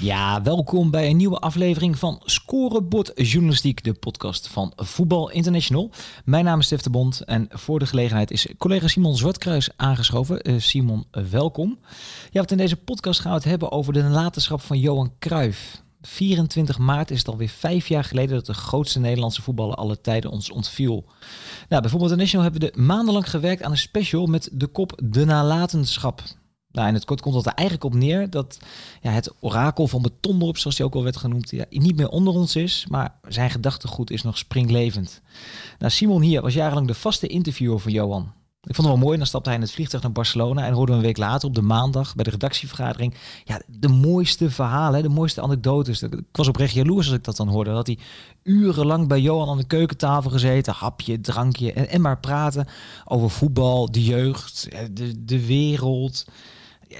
[0.00, 5.90] Ja, welkom bij een nieuwe aflevering van Scorebord Journalistiek, de podcast van Voetbal International.
[6.24, 10.50] Mijn naam is Stef de Bond en voor de gelegenheid is collega Simon Zwartkruis aangeschoven.
[10.50, 11.78] Uh, Simon, welkom.
[12.30, 15.82] Ja, wat in deze podcast gaan we het hebben over de nalatenschap van Johan Cruijff.
[16.02, 20.30] 24 maart is het alweer vijf jaar geleden dat de grootste Nederlandse voetballer alle tijden
[20.30, 21.04] ons ontviel.
[21.68, 26.22] Nou, bijvoorbeeld National hebben we maandenlang gewerkt aan een special met de kop De Nalatenschap.
[26.72, 28.58] Nou, in het kort komt het er eigenlijk op neer dat
[29.02, 32.34] ja, het orakel van Betondorp, zoals hij ook al werd genoemd, ja, niet meer onder
[32.34, 35.20] ons is, maar zijn gedachtegoed is nog springlevend.
[35.78, 38.32] Nou, Simon hier was jarenlang de vaste interviewer van Johan.
[38.62, 39.18] Ik vond het wel mooi.
[39.18, 40.66] Dan stapte hij in het vliegtuig naar Barcelona.
[40.66, 43.14] En hoorde een week later op de maandag bij de redactievergadering.
[43.44, 46.02] Ja, de mooiste verhalen, de mooiste anekdotes.
[46.02, 47.70] Ik was oprecht jaloers als ik dat dan hoorde.
[47.70, 47.98] Dat hij
[48.42, 50.72] urenlang bij Johan aan de keukentafel gezeten.
[50.72, 52.66] Hapje, drankje en, en maar praten
[53.04, 56.24] over voetbal, de jeugd, de, de wereld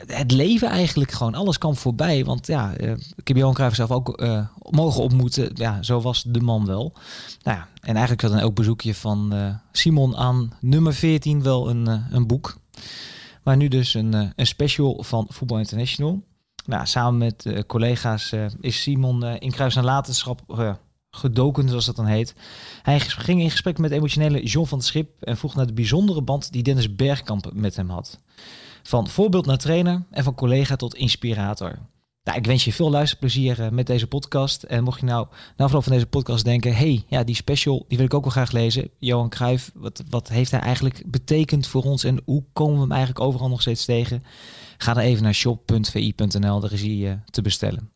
[0.06, 1.34] het leven eigenlijk gewoon.
[1.34, 2.24] Alles kwam voorbij.
[2.24, 5.50] Want ja, uh, ik heb Johan Cruijff zelf ook uh, mogen ontmoeten.
[5.54, 6.92] Ja, zo was de man wel.
[7.42, 11.70] Nou ja, en eigenlijk zat dan ook bezoekje van uh, Simon aan nummer 14 wel
[11.70, 12.58] een, een boek.
[13.42, 16.22] Maar nu dus een, een special van Voetbal International.
[16.66, 20.42] Nou, samen met collega's is Simon in Cruijffs nalatenschap
[21.10, 22.34] gedoken, zoals dat dan heet.
[22.82, 26.22] Hij ging in gesprek met emotionele John van het Schip en vroeg naar de bijzondere
[26.22, 28.18] band die Dennis Bergkamp met hem had.
[28.82, 31.78] Van voorbeeld naar trainer en van collega tot inspirator.
[32.22, 34.62] Nou, ik wens je veel luisterplezier eh, met deze podcast.
[34.62, 36.76] En mocht je nou na afloop van deze podcast denken...
[36.76, 38.90] hey, ja, die special, die wil ik ook wel graag lezen.
[38.98, 42.04] Johan Cruijff, wat, wat heeft hij eigenlijk betekend voor ons...
[42.04, 44.24] en hoe komen we hem eigenlijk overal nog steeds tegen?
[44.76, 47.90] Ga dan even naar shop.vi.nl, daar is hij uh, te bestellen.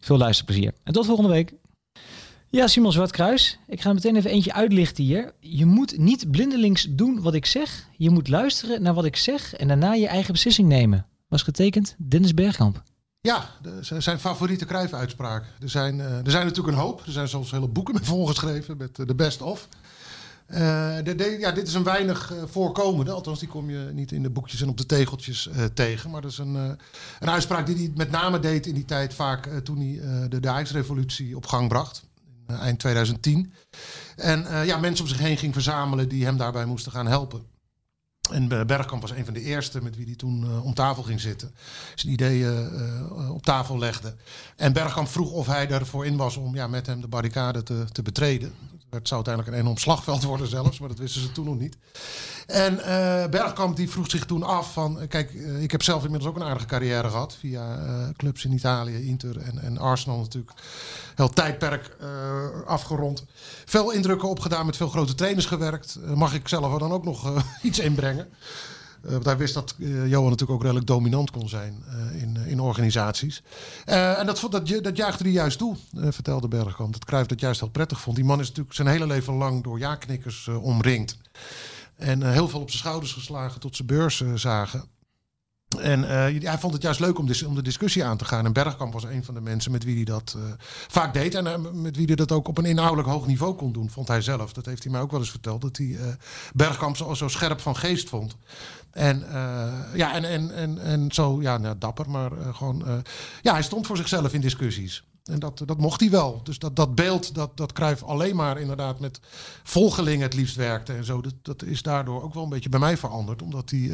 [0.00, 1.54] Veel luisterplezier en tot volgende week.
[2.52, 3.58] Ja, Simon Zwartkruis.
[3.66, 5.32] Ik ga meteen even eentje uitlichten hier.
[5.40, 7.88] Je moet niet blindelings doen wat ik zeg.
[7.96, 11.06] Je moet luisteren naar wat ik zeg en daarna je eigen beslissing nemen.
[11.28, 12.82] Was getekend Dennis Bergkamp.
[13.20, 13.50] Ja,
[13.98, 15.44] zijn favoriete Cruijff-uitspraak.
[15.60, 17.02] Er zijn, uh, er zijn natuurlijk een hoop.
[17.06, 19.68] Er zijn zelfs hele boeken mee volgeschreven met uh, de best of.
[20.46, 23.10] De, ja, dit is een weinig voorkomende.
[23.10, 26.10] Althans, die kom je niet in de boekjes en op de tegeltjes tegen.
[26.10, 26.54] Maar dat is een,
[27.20, 30.62] een uitspraak die hij met name deed in die tijd vaak toen hij de, de
[30.72, 32.08] revolutie op gang bracht.
[32.52, 33.52] Eh, eind 2010.
[34.16, 37.42] En eh, ja, mensen om zich heen ging verzamelen die hem daarbij moesten gaan helpen.
[38.30, 41.20] En Bergkamp was een van de eerste met wie hij toen uh, om tafel ging
[41.20, 41.54] zitten.
[41.94, 42.70] Zijn ideeën
[43.30, 44.14] op tafel legde.
[44.56, 47.84] En Bergkamp vroeg of hij ervoor in was om ja, met hem de barricade te,
[47.92, 48.54] te betreden.
[48.90, 51.76] Het zou uiteindelijk een enorm slagveld worden zelfs, maar dat wisten ze toen nog niet.
[52.46, 55.00] En uh, Bergkamp die vroeg zich toen af van...
[55.08, 57.36] Kijk, ik heb zelf inmiddels ook een aardige carrière gehad.
[57.38, 60.52] Via clubs in Italië, Inter en, en Arsenal natuurlijk.
[61.14, 61.96] Heel tijdperk
[62.66, 63.24] afgerond.
[63.64, 65.98] Veel indrukken opgedaan, met veel grote trainers gewerkt.
[66.14, 68.28] mag ik zelf er dan ook nog iets inbrengen?
[69.04, 72.36] Uh, want hij wist dat uh, Johan natuurlijk ook redelijk dominant kon zijn uh, in,
[72.46, 73.42] in organisaties.
[73.84, 76.92] en dat, dat, dat juichte hij juist toe, vertelde Bergkamp.
[76.92, 78.16] Dat Cruijff dat juist heel prettig vond.
[78.16, 81.18] Die man is natuurlijk zijn hele leven lang door ja-knikkers omringd.
[81.96, 84.84] En heel veel op zijn schouders geslagen tot ze beurs zagen.
[85.78, 86.08] En uh,
[86.42, 88.44] hij vond het juist leuk om, om, de discussie aan te gaan.
[88.44, 90.42] En Bergkamp was een van de mensen met wie hij dat uh,
[90.88, 91.34] vaak deed.
[91.34, 94.08] En uh, met wie hij dat ook op een inhoudelijk hoog niveau kon doen, vond
[94.08, 94.52] hij zelf.
[94.52, 95.60] Dat heeft hij mij ook wel eens verteld.
[95.60, 95.96] Dat hij
[96.52, 98.36] Bergkamp zo, zo scherp van geest vond.
[98.90, 99.24] En,
[99.94, 103.04] ja, en, en, en, en zo, ja, nou, dapper, maar gewoon...
[103.42, 105.04] ja, hij stond voor zichzelf in discussies.
[105.24, 106.40] En dat, dat mocht hij wel.
[106.44, 109.20] Dus dat, dat beeld dat, dat Cruijff alleen maar inderdaad met
[109.62, 111.20] volgelingen het liefst werkte en zo...
[111.20, 113.42] Dat, dat is daardoor ook wel een beetje bij mij veranderd.
[113.42, 113.90] Omdat hij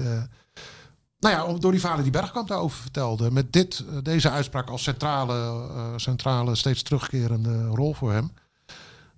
[1.31, 3.31] nou ja, door die verhalen die Bergkamp daarover vertelde.
[3.31, 8.33] Met dit, eh, deze uitspraak als centrale, uh, centrale, steeds terugkerende rol voor hem.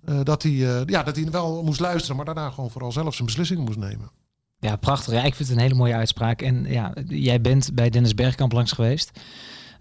[0.05, 0.51] Uh, dat, hij,
[0.85, 4.11] ja, dat hij wel moest luisteren, maar daarna gewoon vooral zelf zijn beslissingen moest nemen.
[4.59, 5.13] Ja, prachtig.
[5.13, 6.41] Ja, ik vind het een hele mooie uitspraak.
[6.41, 9.11] En ja, jij bent bij Dennis Bergkamp langs geweest.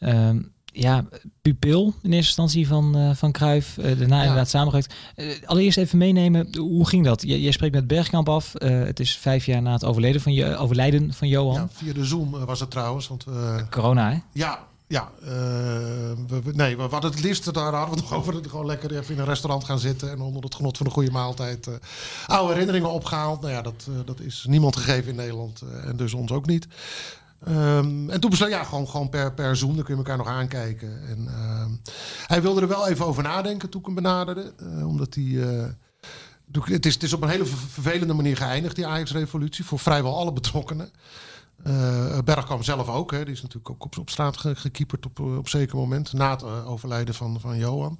[0.00, 0.31] Uh,
[0.73, 1.05] ja,
[1.43, 3.76] pupil in eerste instantie van, uh, van Cruijff.
[3.76, 4.23] Uh, daarna ja.
[4.23, 4.94] inderdaad samengewerkt.
[5.17, 7.23] Uh, allereerst even meenemen, hoe ging dat?
[7.23, 8.53] Je spreekt met Bergkamp af.
[8.59, 11.55] het is vijf jaar na het overleden van, je, overlijden van Johan.
[11.55, 13.09] Ja, via de Zoom was het trouwens.
[13.09, 13.25] Want,
[13.70, 14.19] Corona, hè?
[14.32, 18.67] Ja, ja, we, we, nee, we hadden het liefst, daar hadden we het over, gewoon
[18.67, 21.69] lekker even in een restaurant gaan zitten en onder het genot van een goede maaltijd
[22.26, 23.41] oude herinneringen opgehaald.
[23.41, 26.69] Nou ja, dat, dat is niemand gegeven in Nederland en dus ons ook niet.
[27.44, 30.26] Ehm, en toen besloot ja, gewoon, gewoon per, per Zoom, dan kun je elkaar nog
[30.26, 31.08] aankijken.
[31.08, 31.70] En, ehm,
[32.26, 34.55] hij wilde er wel even over nadenken toen ik hem benaderde.
[34.58, 35.25] eh, omdat hij.
[35.58, 35.67] eh,
[36.64, 40.17] het, is, het is op een hele ver- vervelende manier geëindigd, die Ajax-revolutie, voor vrijwel
[40.19, 40.90] alle betrokkenen.
[41.62, 45.49] Eh Bergkamp zelf ook, hè, die is natuurlijk ook op, straat ge, gekieperd op, op
[45.49, 47.99] zeker moment, na het overlijden van, van Johan.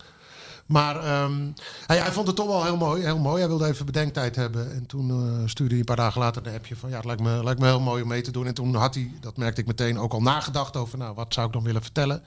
[0.69, 1.50] Maar ehm,
[1.87, 3.38] hij, hij vond het toch wel heel mooi, heel mooi.
[3.38, 4.73] Hij wilde even bedenktijd hebben.
[4.73, 6.91] En toen eh, stuurde hij een paar dagen later een appje van...
[6.91, 8.47] ja, het lijkt me, lijkt me heel mooi om mee te doen.
[8.47, 10.99] En toen had hij, dat merkte ik meteen, ook al nagedacht over...
[10.99, 12.23] nou, wat zou ik dan willen vertellen?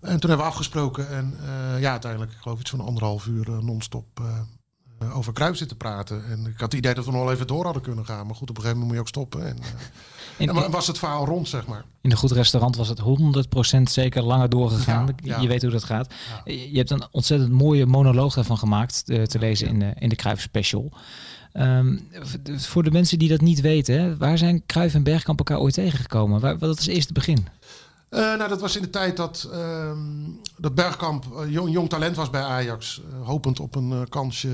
[0.00, 1.08] En toen hebben we afgesproken.
[1.08, 4.20] En eh, ja, uiteindelijk, ik geloof iets van anderhalf uur eh, non-stop...
[5.12, 6.24] over Kruis zitten praten.
[6.24, 8.26] En ik had het idee dat we nog wel even door hadden kunnen gaan.
[8.26, 9.46] Maar goed, op een gegeven moment moet je ook stoppen.
[9.46, 9.56] En,
[10.36, 11.84] In, en wa- was het verhaal rond, zeg maar.
[12.00, 15.06] in een goed restaurant was het 100% zeker langer doorgegaan.
[15.06, 15.40] Ja, Je- ja.
[15.40, 16.14] Je weet hoe dat gaat.
[16.44, 20.16] Je hebt een ontzettend mooie monoloog daarvan gemaakt eh, te lezen in de, in de
[20.16, 20.92] Cruijff Special.
[21.52, 21.96] Ehm,
[22.56, 25.74] voor de mensen die dat niet weten, hè, waar zijn Cruijff en Bergkamp elkaar ooit
[25.74, 26.40] tegengekomen?
[26.40, 27.46] Waar, wat is eerst het begin?
[28.12, 29.98] Eh, nou, dat was in de tijd dat, ehm,
[30.56, 33.02] dat Bergkamp eh, jong, talent was bij Ajax.
[33.10, 34.48] eh, hopend op een kansje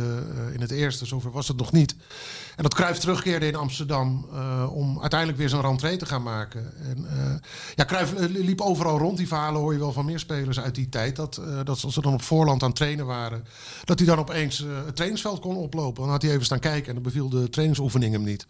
[0.53, 1.07] in het eerste.
[1.07, 1.97] Zover was het nog niet.
[2.57, 4.27] En dat Cruijff terugkeerde in Amsterdam
[4.71, 6.73] om uiteindelijk weer zijn rentree te gaan maken.
[6.83, 7.07] En,
[7.75, 9.17] ja, Cruijff liep overal rond.
[9.17, 11.17] Die verhalen hoor je wel van meer spelers uit die tijd.
[11.17, 13.45] Dat, dat als ze dan op voorland aan het trainen waren...
[13.85, 16.03] dat hij dan opeens het trainingsveld kon oplopen.
[16.03, 18.47] Dan had hij even staan kijken en dan beviel de trainingsoefening hem niet.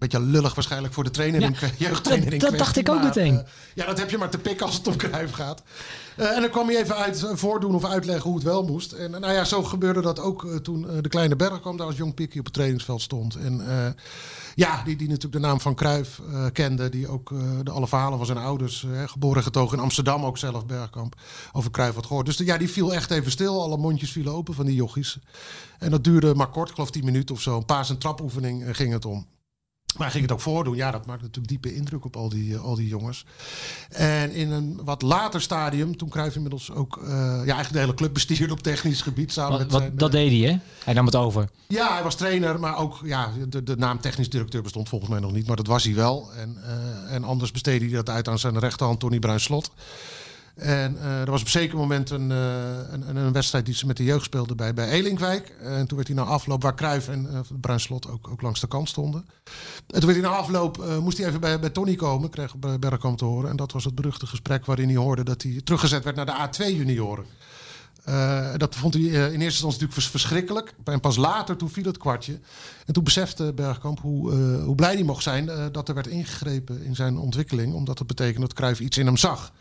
[0.00, 2.94] Beetje lullig waarschijnlijk voor de trainer Ja, in jeugdtrainer in dat- dat dacht ik ook
[2.96, 3.34] maar, meteen.
[3.38, 3.44] eh,
[3.74, 5.62] ja, dat heb je maar te pikken als het om Cruijff gaat.
[6.16, 8.92] Eh, en dan kwam hij even uit eh, voordoen of uitleggen hoe het wel moest.
[8.92, 12.14] En nou ja, zo gebeurde dat ook toen de kleine Berg kwam daar als jong
[12.14, 13.34] pikkie op het trainingsveld stond.
[13.36, 13.62] En
[14.54, 16.20] ja, die, die natuurlijk de naam van Cruijff
[16.52, 16.88] kende.
[16.88, 17.32] Die ook
[17.64, 21.14] de alle verhalen van zijn ouders, geboren en getogen in Amsterdam ook zelf, Bergkamp,
[21.52, 22.26] over Cruijff had gehoord.
[22.26, 23.62] Dus de- ja, die viel echt even stil.
[23.62, 25.18] Alle mondjes vielen open van die jochies.
[25.78, 27.56] En dat duurde maar kort, ik geloof 10 minuten of zo.
[27.56, 29.26] Een paas- en trapoefening ging het om.
[29.92, 30.76] Maar hij ging het ook voordoen.
[30.76, 33.24] Ja, dat maakt natuurlijk diepe indruk op al die, eh, al die jongens.
[33.88, 37.94] En in een wat later stadium, toen Cruijff inmiddels ook eh, ja, eigenlijk de hele
[37.94, 39.32] club bestierde op technisch gebied.
[39.32, 40.58] Samen Wat, met wat, zijn, dat eh, deed hij, hè?
[40.84, 41.48] Hij nam het over.
[41.66, 45.20] ja, hij was trainer, maar ook ja, de, de naam technisch directeur bestond volgens mij
[45.20, 46.30] nog niet, maar dat was hij wel.
[46.36, 46.56] En,
[47.08, 49.70] en anders besteedde hij dat uit aan zijn rechterhand Tony Bruin Slot.
[50.60, 52.38] En eh, er was op zeker moment een, eh,
[52.90, 55.48] een, een, wedstrijd die ze met de jeugd speelden bij, bij Elinkwijk.
[55.60, 58.60] En toen werd hij na afloop, waar Cruijff en eh Bruin Slot ook, ook langs
[58.60, 59.24] de kant stonden.
[59.86, 63.18] En toen werd hij na afloop, moest hij even bij, bij Tony komen, kreeg Bergkamp
[63.18, 63.50] te horen.
[63.50, 66.48] En dat was het beruchte gesprek waarin hij hoorde dat hij teruggezet werd naar de
[66.48, 67.24] A2-junioren.
[68.04, 70.74] Eh, dat vond hij in eerste instantie natuurlijk vers- verschrikkelijk.
[70.84, 72.38] En pas later, toen viel het kwartje.
[72.86, 76.94] En toen besefte Bergkamp hoe, hoe blij hij mocht zijn dat er werd ingegrepen in
[76.94, 77.74] zijn ontwikkeling.
[77.74, 79.52] Omdat dat betekende dat Cruijff iets in hem zag.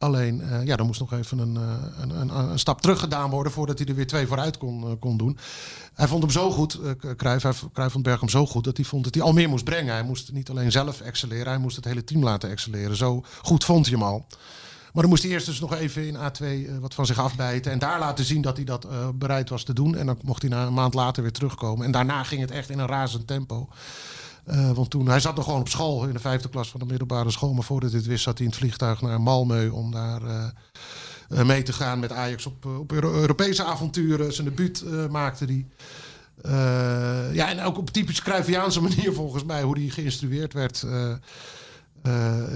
[0.00, 3.52] Alleen, eh, ja, er moest nog even een, eh, een, een, stap terug gedaan worden
[3.52, 5.38] voordat hij er weer twee vooruit kon, eh, kon doen.
[5.94, 6.78] Hij vond hem zo goed,
[7.16, 9.64] Cruijff, hij, Cruijff vond Bergkamp zo goed, dat hij vond dat hij al meer moest
[9.64, 9.92] brengen.
[9.92, 12.96] Hij moest niet alleen zelf excelleren, hij moest het hele team laten excelleren.
[12.96, 14.26] Zo goed vond hij hem al.
[14.92, 17.72] Maar dan moest hij eerst dus nog even in A2 eh, wat van zich afbijten.
[17.72, 18.86] En daar laten zien dat hij dat
[19.18, 19.96] bereid was te doen.
[19.96, 21.86] En dan mocht hij na een maand later weer terugkomen.
[21.86, 23.68] En daarna ging het echt in een razend tempo.
[24.44, 26.86] Eh, want toen, hij zat nog gewoon op school in de vijfde klas van de
[26.86, 27.52] middelbare school.
[27.52, 30.48] Maar voordat hij het wist zat hij in het vliegtuig naar Malmö om daar eh,
[31.28, 34.32] eh, mee te gaan met Ajax op, op Euro- Europese avonturen.
[34.32, 35.66] Zijn debuut maakte hij.
[37.32, 40.86] Ja, en ook op typisch Cruyffiaanse manier volgens mij, hoe hij geïnstrueerd werd.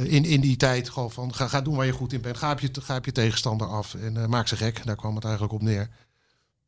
[0.05, 2.37] in, in die tijd gewoon van ga, ga doen waar je goed in bent.
[2.37, 4.81] Ga je, ga je tegenstander af en maak ze gek.
[4.85, 5.89] Daar kwam het eigenlijk op neer.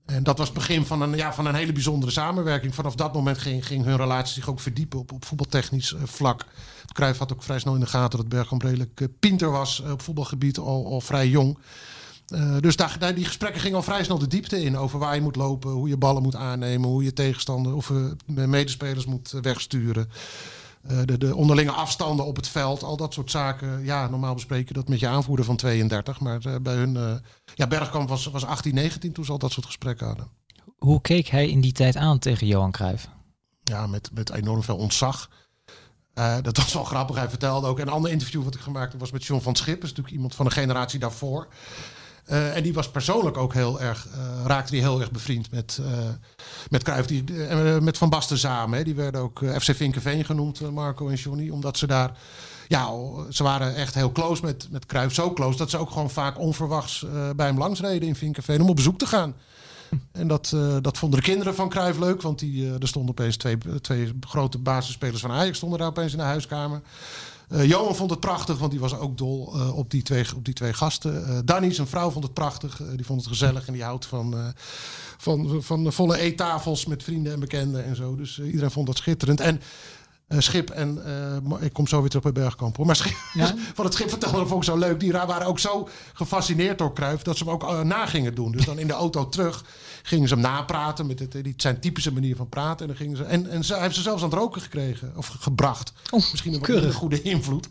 [0.06, 2.74] En dat was het begin van een, ja, van een hele bijzondere samenwerking.
[2.74, 6.44] Vanaf dat moment ging, ging hun relatie zich ook verdiepen op, op voetbaltechnisch eh, vlak.
[6.92, 9.90] Cruijff had ook vrij snel in de gaten dat Bergkamp redelijk eh, pinter was eh,
[9.90, 11.58] op voetbalgebied, al, al vrij jong.
[12.60, 15.36] Dus daar, die gesprekken gingen al vrij snel de diepte in over waar je moet
[15.36, 17.92] lopen, hoe je ballen moet aannemen, hoe je tegenstander of
[18.26, 20.10] medespelers moet wegsturen.
[20.88, 23.84] Eh, de, de onderlinge afstanden op het veld, al dat soort zaken.
[23.84, 26.20] Ja, normaal bespreken dat met je aanvoerder van 32.
[26.20, 27.14] Maar eh, bij hun, eh,
[27.54, 30.28] ja, Bergkamp was, was 18, 19 toen ze al dat soort gesprekken hadden.
[30.78, 33.08] Hoe keek hij in die tijd aan tegen Johan Cruijff?
[33.62, 35.30] Ja, met, met enorm veel ontzag.
[36.42, 37.16] Dat was wel grappig.
[37.16, 37.78] Hij vertelde ook.
[37.78, 39.74] En een ander interview wat ik gemaakt heb was met John van Schip.
[39.74, 41.48] Dat is natuurlijk iemand van een generatie daarvoor.
[42.26, 45.78] Eh, en die was persoonlijk ook heel erg, eh, raakte die heel erg bevriend met,
[45.82, 46.08] eh
[46.70, 47.24] met Cruijff, die,
[47.80, 48.78] met Van Basten samen.
[48.78, 48.84] Hè.
[48.84, 51.50] Die werden ook FC Vinkenveen genoemd, Marco en Johnny.
[51.50, 52.18] Omdat ze daar,
[52.68, 52.90] ja,
[53.30, 55.14] ze waren echt heel close met, met Cruijff.
[55.14, 57.06] Zo close dat ze ook gewoon vaak onverwachts
[57.36, 59.34] bij hem langsreden in Vinkenveen om op bezoek te gaan.
[60.12, 63.58] En dat, dat vonden de kinderen van Cruijff leuk, want die, er stonden opeens twee,
[63.80, 66.80] twee grote basisspelers van Ajax stonden daar opeens in de huiskamer.
[67.48, 70.44] Eh, Johan vond het prachtig, want die was ook dol eh, op, die twee, op
[70.44, 71.26] die twee gasten.
[71.26, 72.80] Eh Danny, zijn vrouw, vond het prachtig.
[72.96, 74.46] Die vond het gezellig en die houdt van, eh,
[75.18, 78.16] van, van volle eettafels met vrienden en bekenden en zo.
[78.16, 79.40] Dus iedereen vond dat schitterend.
[79.40, 79.60] En
[80.26, 81.02] eh, Schip en
[81.52, 82.76] uh, ik kom zo weer terug bij Bergkamp.
[82.76, 82.86] Hoor.
[82.86, 83.54] Maar Schip, ja?
[83.74, 85.00] van het Schip vertelde vond ik zo leuk.
[85.00, 88.52] Die waren ook zo gefascineerd door Cruijff dat ze hem ook uh, na gingen doen.
[88.52, 89.64] Dus dan in de auto terug
[90.02, 92.80] gingen ze hem napraten met het, zijn typische manier van praten.
[92.80, 95.12] En, dan gingen ze, en, en ze, hij heeft ze zelfs aan het roken gekregen
[95.16, 95.92] of gebracht.
[96.10, 97.68] Oh, Misschien een, een goede invloed.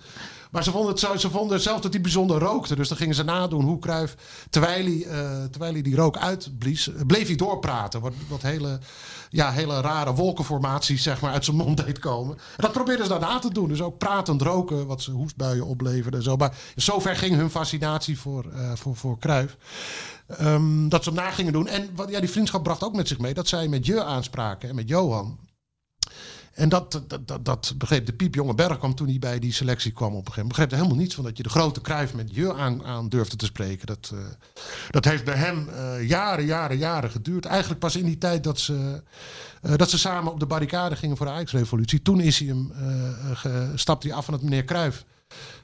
[0.52, 2.76] Maar ze vonden, het zo, ze vonden zelf dat hij bijzonder rookte.
[2.76, 4.16] Dus dan gingen ze nadoen hoe Cruijff,
[4.50, 8.02] terwijl hij, uh, terwijl hij die rook uitblies, bleef hij doorpraten.
[8.02, 8.80] Wat, wat hele,
[9.30, 12.36] ja, hele rare wolkenformaties zeg maar, uit zijn mond deed komen.
[12.36, 13.68] En dat probeerden ze daarna te doen.
[13.68, 16.24] Dus ook pratend roken, wat ze hoestbuien opleverden.
[16.24, 16.36] Zo.
[16.36, 19.58] Maar zover ging hun fascinatie voor, uh, voor, voor Cruijff.
[20.42, 21.68] Um, dat ze hem na gingen doen.
[21.68, 24.70] En wat, ja, die vriendschap bracht ook met zich mee dat zij met je aanspraken
[24.70, 25.38] en met Johan.
[26.56, 30.28] En dat, dat, dat, begreep de piepjonge Bergkamp toen hij bij die selectie kwam op
[30.28, 30.58] een gegeven moment.
[30.58, 33.36] Begreep er helemaal niets van dat je de grote Kruif met je aan, aan durfde
[33.36, 33.88] te spreken.
[33.88, 34.20] Dat, uh,
[34.90, 37.46] dat heeft bij hem uh, jaren, jaren, jaren geduurd.
[37.46, 39.04] Eigenlijk pas in die tijd dat ze,
[39.62, 42.02] uh, dat ze samen op de barricade gingen voor de Ajax-revolutie.
[42.02, 42.72] Toen is hij hem,
[43.78, 45.06] stapte hij af van het meneer Kruif.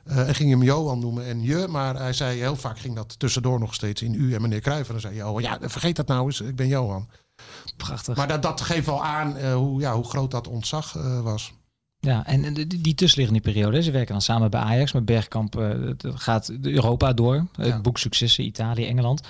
[0.03, 1.67] en ging hem Johan noemen en je.
[1.69, 4.85] Maar hij zei heel vaak ging dat tussendoor nog steeds in u en meneer Kruif.
[4.85, 7.09] En dan zei Johan, ja vergeet dat nou eens, ik ben Johan.
[7.77, 8.15] Prachtig.
[8.15, 11.53] Maar dat, dat geeft wel aan uh, hoe, ja, hoe groot dat ontzag uh, was.
[11.99, 15.91] Ja, en die, die tussenliggende periode, ze werken dan samen bij Ajax, met Bergkamp uh,
[16.01, 17.81] gaat Europa door, ja.
[17.81, 19.21] boek successen, Italië, Engeland.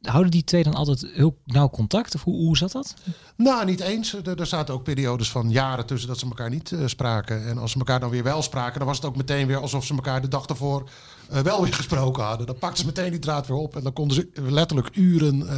[0.00, 2.14] Houden die twee dan altijd heel nauw contact?
[2.14, 2.94] Of hoe, hoe zat dat?
[3.36, 4.14] Nou, niet eens.
[4.14, 7.46] Er, er zaten ook periodes van jaren tussen dat ze elkaar niet uh, spraken.
[7.46, 9.84] En als ze elkaar dan weer wel spraken, dan was het ook meteen weer alsof
[9.84, 10.88] ze elkaar de dag ervoor
[11.32, 12.46] uh, wel weer gesproken hadden.
[12.46, 15.48] Dan pakten ze meteen die draad weer op en dan konden ze letterlijk uren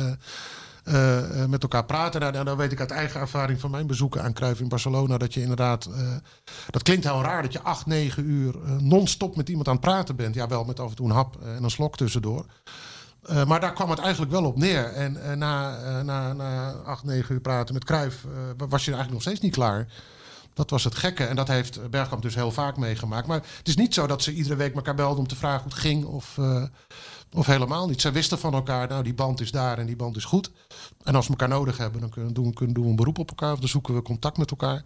[0.89, 2.21] uh, uh, met elkaar praten.
[2.21, 5.35] Nou, dan weet ik uit eigen ervaring van mijn bezoeken aan Cruijff in Barcelona dat
[5.35, 6.15] je inderdaad, uh,
[6.71, 9.83] dat klinkt heel raar dat je acht, negen uur uh, non-stop met iemand aan het
[9.83, 10.35] praten bent.
[10.35, 12.45] Ja, wel met af en toe een hap en een slok tussendoor.
[13.47, 14.93] maar daar kwam het eigenlijk wel op neer.
[14.93, 18.25] En na, na, na acht, negen uur praten met Cruijff
[18.57, 19.87] was je eigenlijk nog steeds niet klaar.
[20.55, 21.25] Dat was het gekke.
[21.25, 23.27] En dat heeft Bergkamp dus heel vaak meegemaakt.
[23.27, 25.73] Maar het is niet zo dat ze iedere week elkaar belden om te vragen hoe
[25.73, 26.05] het ging.
[26.05, 26.39] Of,
[27.37, 28.01] of helemaal niet.
[28.01, 30.51] Zij wisten van elkaar, nou die band is daar en die band is goed.
[31.03, 33.29] En als we elkaar nodig hebben, dan kunnen, doen, kunnen doen we een beroep op
[33.29, 33.53] elkaar.
[33.53, 34.85] Of dan zoeken we contact met elkaar.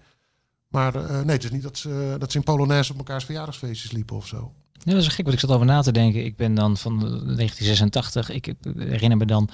[0.69, 3.90] Maar uh, nee, het is niet dat ze, dat ze in Polonaise op elkaars verjaardagsfeestjes
[3.90, 4.52] liepen of zo.
[4.73, 6.25] Ja, dat is gek, want ik zat over na te denken.
[6.25, 8.30] Ik ben dan van 1986.
[8.30, 9.50] Ik herinner me dan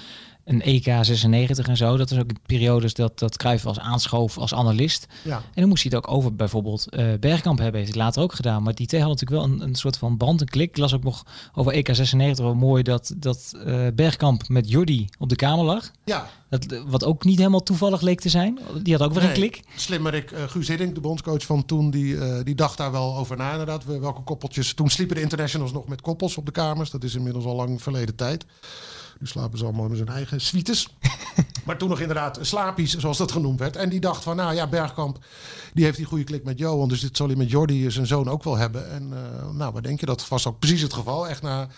[0.47, 1.97] een EK 96 en zo.
[1.97, 5.07] Dat is ook periodes dat, dat Cruijff als aanschoof als analist.
[5.25, 5.37] Ja.
[5.37, 7.81] En dan moest hij het ook over bijvoorbeeld uh, Bergkamp hebben.
[7.81, 8.63] Heeft hij later ook gedaan.
[8.63, 10.69] Maar die twee hadden natuurlijk wel een, een soort van band, een klik.
[10.69, 11.25] Ik las ook nog
[11.55, 15.91] over EK 96 wel mooi dat, dat uh, Bergkamp met Jordi op de kamer lag.
[16.05, 16.29] Ja.
[16.49, 18.59] Dat, wat ook niet helemaal toevallig leek te zijn.
[18.83, 19.61] Die had ook weer nee, een klik.
[19.77, 23.37] Slimmerik, uh, Guus Hiddink, de bondscoach van toen, die, uh, die dacht daar wel over
[23.37, 23.85] na inderdaad.
[23.85, 24.75] Welke koppeltjes.
[24.75, 26.91] Toen sliepen de internationals nog met koppels op de kamers.
[26.91, 28.45] Dat is inmiddels al lang verleden tijd.
[29.19, 30.89] Nu slapen ze allemaal in zijn eigen suites.
[31.65, 33.77] maar toen nog inderdaad slaapies, zoals dat genoemd werd.
[33.77, 35.25] En die dacht van, nou ja, Bergkamp,
[35.75, 36.89] die heeft die goede klik met Johan.
[36.89, 38.91] Dus dit zal hij met Jordi, zijn zoon, ook wel hebben.
[38.91, 41.29] En uh, nou, wat denk je, dat was ook precies het geval.
[41.29, 41.69] Echt na,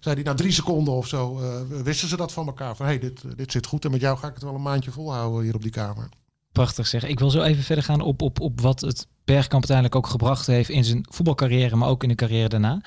[0.00, 2.76] zei hij, na drie seconden of zo, uh, wisten ze dat van elkaar.
[2.76, 4.62] Van, hé, hey, dit, dit zit goed en met jou ga ik het wel een
[4.62, 6.08] maandje volhouden hier op die kamer.
[6.52, 7.04] Prachtig zeg.
[7.04, 10.46] Ik wil zo even verder gaan op, op, op wat het Bergkamp uiteindelijk ook gebracht
[10.46, 12.80] heeft in zijn voetbalcarrière, maar ook in de carrière daarna.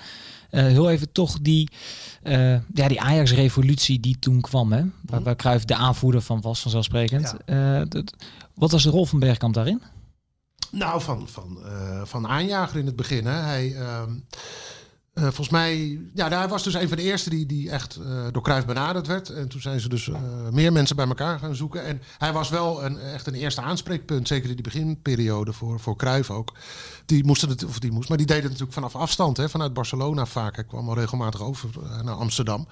[0.52, 1.70] Uh, heel even toch die,
[2.24, 4.84] uh, ja, die Ajax-revolutie die toen kwam, hè?
[5.02, 7.36] Waar, waar Cruijff de aanvoerder van was, vanzelfsprekend.
[7.46, 7.86] Ja.
[7.86, 8.14] Dat,
[8.54, 9.82] wat was de rol van Bergkamp daarin?
[10.72, 11.60] Nou, van, van,
[12.04, 13.26] van aanjager in het begin.
[13.26, 13.32] Hè.
[13.32, 14.12] Hij, ehm,
[15.18, 18.26] uh, volgens mij, ja, hij was dus een van de eerste die, die echt uh,
[18.32, 19.30] door Cruijff benaderd werd.
[19.30, 20.18] En toen zijn ze dus uh,
[20.52, 21.84] meer mensen bij elkaar gaan zoeken.
[21.84, 25.96] En hij was wel een, echt een eerste aanspreekpunt, zeker in die beginperiode voor, voor
[25.96, 26.54] Cruijff ook.
[27.06, 29.74] Die moesten het, of die moest, maar die deden het natuurlijk vanaf afstand, hè, vanuit
[29.74, 30.56] Barcelona vaak.
[30.56, 31.70] Hij kwam al regelmatig over
[32.04, 32.68] naar Amsterdam.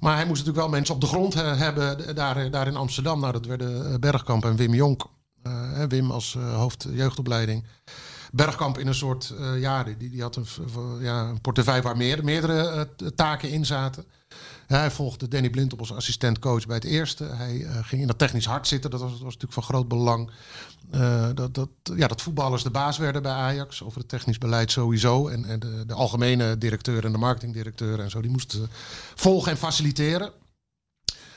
[0.00, 3.20] Maar hij moest natuurlijk wel mensen op de grond hebben daar, daar in Amsterdam.
[3.20, 5.06] Nou, dat werden Bergkamp en Wim Jonk.
[5.88, 7.64] Wim als hoofd jeugdopleiding.
[8.32, 10.46] Bergkamp in een soort, uh, ja, die, die had een,
[11.00, 14.04] ja, een portefeuille waar meer, meerdere uh, taken in zaten.
[14.66, 17.24] Hij volgde Danny Blind op als assistent-coach bij het eerste.
[17.24, 20.30] Hij uh, ging in dat technisch hart zitten, dat was, was natuurlijk van groot belang.
[21.34, 25.28] dat, dat, ja, dat voetballers de baas werden bij Ajax, over het technisch beleid sowieso.
[25.28, 28.68] En, en de, de algemene directeur en de marketingdirecteur en zo, die moesten
[29.14, 30.32] volgen en faciliteren.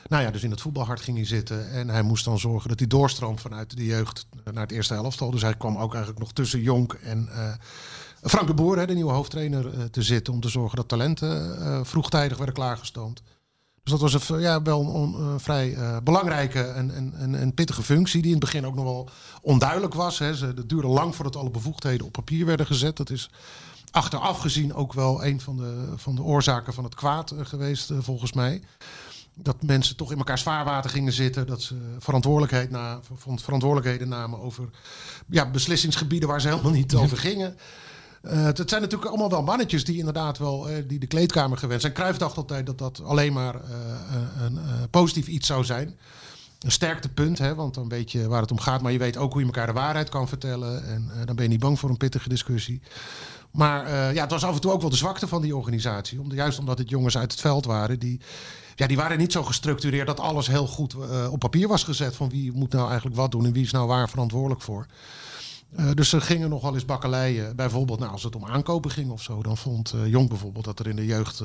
[0.08, 1.70] Nou ja, dus in het voetbalhart ging hij zitten.
[1.70, 5.30] En hij moest dan zorgen dat hij doorstroomt vanuit de jeugd naar het eerste elftal.
[5.30, 7.52] Dus hij kwam ook eigenlijk nog tussen Jonk en uh,
[8.22, 10.32] Frank de Boer, hè, de nieuwe hoofdtrainer, uh, te zitten.
[10.32, 13.22] Om te zorgen dat talenten uh, vroegtijdig werden klaargestoomd.
[13.82, 18.22] Dus dat was een, ja, wel een, vrij belangrijke en, pittige functie.
[18.22, 19.08] Die in het begin ook nog wel
[19.40, 20.18] onduidelijk was.
[20.18, 20.34] Hè.
[20.34, 22.96] Ze, het duurde lang voordat alle bevoegdheden op papier werden gezet.
[22.96, 23.30] Dat is
[23.90, 28.32] achteraf gezien ook wel een van de, van de oorzaken van het kwaad geweest, volgens
[28.32, 28.62] mij.
[29.34, 31.46] Dat mensen toch in elkaar zwaarwater gingen zitten.
[31.46, 33.00] Dat ze verantwoordelijkheid na,
[33.34, 34.68] verantwoordelijkheden namen over
[35.28, 37.56] ja, beslissingsgebieden waar ze helemaal niet over gingen.
[38.22, 41.80] Uh, het zijn natuurlijk allemaal wel mannetjes die inderdaad wel uh, die de kleedkamer gewend
[41.80, 41.92] zijn.
[41.92, 44.58] Cruijff dacht altijd dat dat alleen maar uh, een
[44.90, 45.98] positief iets zou zijn.
[46.60, 48.82] Een sterktepunt, hè, want dan weet je waar het om gaat.
[48.82, 50.84] Maar je weet ook hoe je elkaar de waarheid kan vertellen.
[50.86, 52.80] En dan ben je niet bang voor een pittige discussie.
[53.50, 56.20] Maar ja, het was af en toe ook wel de zwakte van die organisatie.
[56.20, 58.20] Om, juist omdat het jongens uit het veld waren die
[58.74, 60.96] ja, die waren niet zo gestructureerd dat alles heel goed
[61.30, 62.16] op papier was gezet.
[62.16, 64.86] Van wie moet nou eigenlijk wat doen en wie is nou waar verantwoordelijk voor.
[65.78, 67.56] Uh, dus ze gingen nog wel eens bakkeleien.
[67.56, 69.42] Bijvoorbeeld nou, als het om aankopen ging of zo.
[69.42, 71.40] Dan vond uh, Jong bijvoorbeeld dat er in de jeugd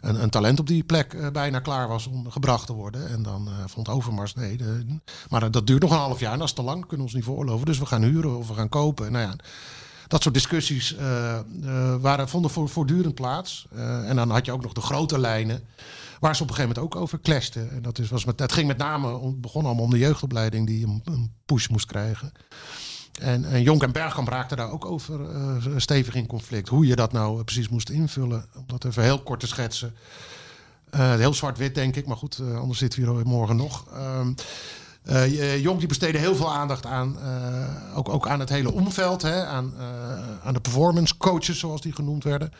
[0.00, 3.08] een, een, talent op die plek bijna klaar was om gebracht te worden.
[3.08, 4.58] En dan vond Overmars nee.
[5.28, 6.80] Maar dat duurt nog een half jaar en dat is te lang.
[6.80, 7.66] Kunnen we ons niet veroorloven.
[7.66, 9.12] Dus we gaan huren of we gaan kopen.
[9.12, 9.36] Nou ja,
[10.08, 10.96] dat soort discussies
[12.00, 13.66] waren, vonden voortdurend plaats.
[14.06, 15.62] en dan had je ook nog de grote lijnen.
[16.24, 17.70] Waar ze op een gegeven moment ook over clashten.
[17.70, 21.00] En dat was met, het ging met name, begon allemaal om de jeugdopleiding die een,
[21.04, 22.32] een push moest krijgen.
[23.20, 26.68] En, en Jonk en Bergkamp raakten daar ook over uh, stevig in conflict.
[26.68, 28.46] Hoe je dat nou precies moest invullen.
[28.56, 29.94] Om dat even heel kort te schetsen.
[30.94, 32.06] Uh, heel zwart-wit, denk ik.
[32.06, 33.86] Maar goed, anders zitten we hier morgen nog.
[35.04, 37.18] Uh, Jonk die besteedde heel veel aandacht aan,
[37.94, 39.22] ook, ook aan het hele omveld.
[39.22, 39.74] Hè, aan,
[40.44, 42.52] aan de performance coaches, zoals die genoemd werden.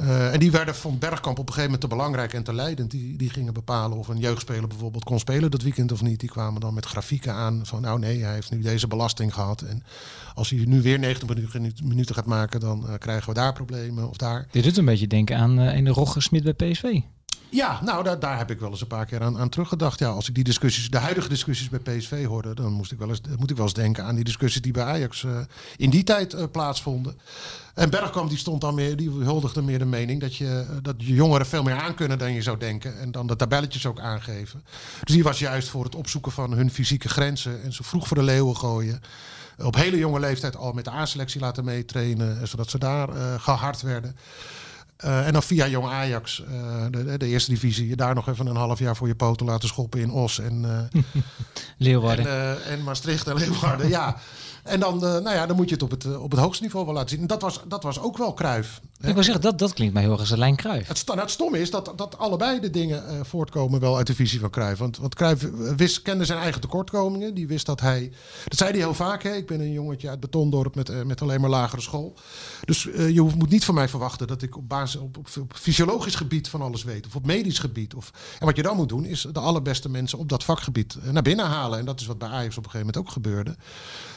[0.00, 2.90] Uh, en die werden van Bergkamp op een gegeven moment te belangrijk en te leidend.
[2.90, 6.20] Die, die gingen bepalen of een jeugdspeler bijvoorbeeld kon spelen dat weekend of niet.
[6.20, 9.62] Die kwamen dan met grafieken aan van nou nee, hij heeft nu deze belasting gehad.
[9.62, 9.82] En
[10.34, 14.16] als hij nu weer 90 minuten gaat maken, dan uh, krijgen we daar problemen of
[14.16, 14.46] daar.
[14.50, 17.00] Dit doet een beetje denken aan uh, een Rogger Smit bij PSV.
[17.50, 19.98] Ja, nou, daar, daar heb ik wel eens een paar keer aan, aan teruggedacht.
[19.98, 23.08] Ja, als ik die discussies, de huidige discussies bij PSV hoorde, dan moest ik wel
[23.08, 25.38] eens, moet ik wel eens denken aan die discussies die bij Ajax uh,
[25.76, 27.18] in die tijd uh, plaatsvonden.
[27.74, 31.14] En Bergkamp die stond dan meer, die huldigde meer de mening dat je, dat je
[31.14, 32.98] jongeren veel meer aan kunnen dan je zou denken.
[32.98, 34.64] En dan de tabelletjes ook aangeven.
[35.04, 38.16] Dus die was juist voor het opzoeken van hun fysieke grenzen en zo vroeg voor
[38.16, 39.00] de leeuwen gooien.
[39.62, 43.08] Op hele jonge leeftijd al met de A-selectie laten meetrainen, zodat ze daar
[43.40, 44.16] gehard werden.
[45.04, 48.46] Uh, en dan via Jong Ajax, uh, de, de, eerste divisie, je daar nog even
[48.46, 51.02] een half jaar voor je poten laten schoppen in Os en, uh,
[51.76, 52.26] Leeuwarden.
[52.26, 53.88] En, en, Maastricht en Leeuwarden.
[53.88, 54.16] ja,
[54.62, 56.94] en dan, nou ja, dan moet je het op het, op het hoogste niveau wel
[56.94, 57.20] laten zien.
[57.20, 58.80] En dat was, dat was ook wel Kruif.
[59.00, 60.88] Ik wil zeggen, dat, dat klinkt mij heel erg als lijn Kruif.
[60.88, 64.14] Het, nou, het stomme is dat, dat allebei de dingen uh, voortkomen wel uit de
[64.14, 64.78] visie van Kruif.
[64.78, 67.34] Want, want Kruif wist, kende zijn eigen tekortkomingen.
[67.34, 68.12] Die wist dat hij,
[68.44, 71.40] dat zei hij heel vaak, hè, ik ben een jongetje uit Betondorp met, met alleen
[71.40, 72.14] maar lagere school.
[72.64, 76.14] Dus je moet niet van mij verwachten dat ik op, basis, op, op, op, fysiologisch
[76.14, 77.06] gebied van alles weet.
[77.06, 77.94] Of op medisch gebied.
[77.94, 81.22] Of, en wat je dan moet doen, is de allerbeste mensen op dat vakgebied naar
[81.22, 81.78] binnen halen.
[81.78, 83.56] En dat is wat bij Ajax op een gegeven moment ook gebeurde.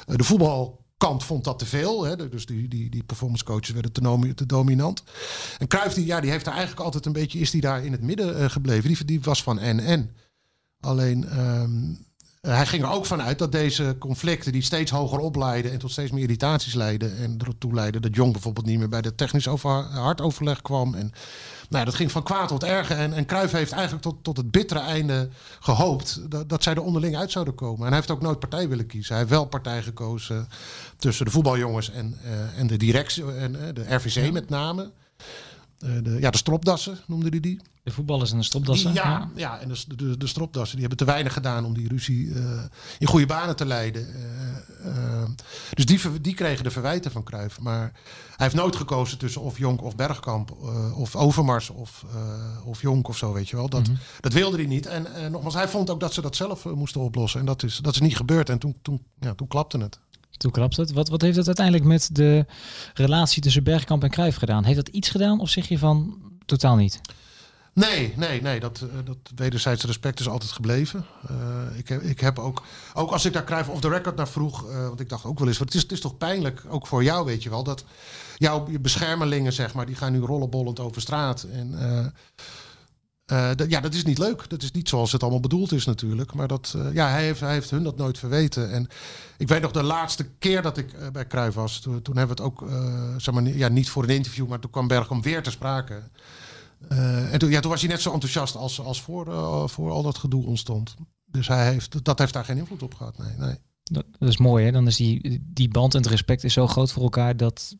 [0.05, 2.03] de voetbal Kant vond dat te veel.
[2.03, 2.29] Hè?
[2.29, 5.03] Dus die, die, die performance coaches werden te, te dominant.
[5.57, 7.39] En Cruijff, die, ja, die heeft er eigenlijk altijd een beetje...
[7.39, 8.89] is die daar in het midden uh, gebleven.
[8.89, 10.11] Die, die was van en-en.
[10.79, 11.39] Alleen...
[11.39, 12.09] Um,
[12.41, 16.11] hij ging er ook vanuit dat deze conflicten die steeds hoger opleiden en tot steeds
[16.11, 19.69] meer irritaties leiden en ertoe leiden dat Jong bijvoorbeeld niet meer bij de technisch over,
[19.69, 20.95] hartoverleg kwam.
[20.95, 21.11] En
[21.69, 22.97] nou, dat ging van kwaad tot erger.
[22.97, 26.81] En, en Cruijff heeft eigenlijk tot, tot het bittere einde gehoopt dat, dat zij er
[26.81, 27.79] onderling uit zouden komen.
[27.79, 29.09] En hij heeft ook nooit partij willen kiezen.
[29.09, 30.47] Hij heeft wel partij gekozen
[30.97, 34.91] tussen de voetbaljongens en, uh, en de directie en uh, de RVC met name.
[35.85, 37.59] Uh, de, ja, de stropdassen noemde hij die.
[37.83, 38.91] De voetballers en de stropdassen?
[38.91, 41.87] Die, ja, ja, en de, de, de stropdassen die hebben te weinig gedaan om die
[41.87, 42.61] ruzie uh,
[42.99, 44.07] in goede banen te leiden.
[44.07, 45.29] Uh, uh,
[45.73, 47.59] dus die, die kregen de verwijten van Cruijff.
[47.59, 47.91] Maar
[48.35, 50.51] hij heeft nooit gekozen tussen of Jonk of Bergkamp
[50.95, 52.05] of Overmars of,
[52.65, 53.69] of Jonk of zo, weet je wel.
[53.69, 54.03] Dat, mm -hmm.
[54.19, 54.85] dat wilde hij niet.
[54.85, 57.39] En nogmaals, hij vond ook dat ze dat zelf moesten oplossen.
[57.39, 58.49] En dat is, dat is niet gebeurd.
[58.49, 59.99] En toen, toen, ja, toen klapte het.
[60.37, 60.91] Toen klapt het.
[60.91, 62.45] Wat, wat heeft het uiteindelijk met de
[62.93, 64.63] relatie tussen Bergkamp en Cruijff gedaan?
[64.63, 67.01] Heeft dat iets gedaan of zeg je van totaal niet?
[67.73, 68.59] Nee, nee, nee.
[68.59, 71.05] Dat, dat wederzijds respect is altijd gebleven.
[71.31, 74.27] Uh, ik, heb, ik heb ook, ook als ik daar Cruijff off the record naar
[74.27, 76.87] vroeg, uh, want ik dacht ook wel eens, het is, het is toch pijnlijk, ook
[76.87, 77.83] voor jou weet je wel, dat
[78.37, 81.43] jouw beschermelingen, zeg maar, die gaan nu rollenbollend over straat.
[81.43, 81.75] En
[83.67, 84.49] ja, dat is niet leuk.
[84.49, 86.33] Dat is niet zoals het allemaal bedoeld is natuurlijk.
[86.33, 88.71] Maar dat, ja, hij heeft, hij heeft hun dat nooit verweten.
[88.71, 88.87] En
[89.37, 91.79] ik weet nog de laatste keer dat ik bij Cruijff was.
[91.79, 92.65] Toen, hebben we het ook,
[93.17, 96.01] zeg maar, ja, niet voor een interview, maar toen kwam Bergkamp weer te sprake.
[96.87, 99.25] En toen, ja, toen was hij net zo enthousiast als, als voor,
[99.69, 100.95] voor al dat gedoe ontstond.
[101.25, 103.17] Dus hij heeft, dat heeft daar geen invloed op gehad.
[103.17, 103.55] Nee, nee.
[103.83, 104.71] Dat, dat is mooi, hè?
[104.71, 107.75] Dan is die, die band en het respect is zo groot voor elkaar dat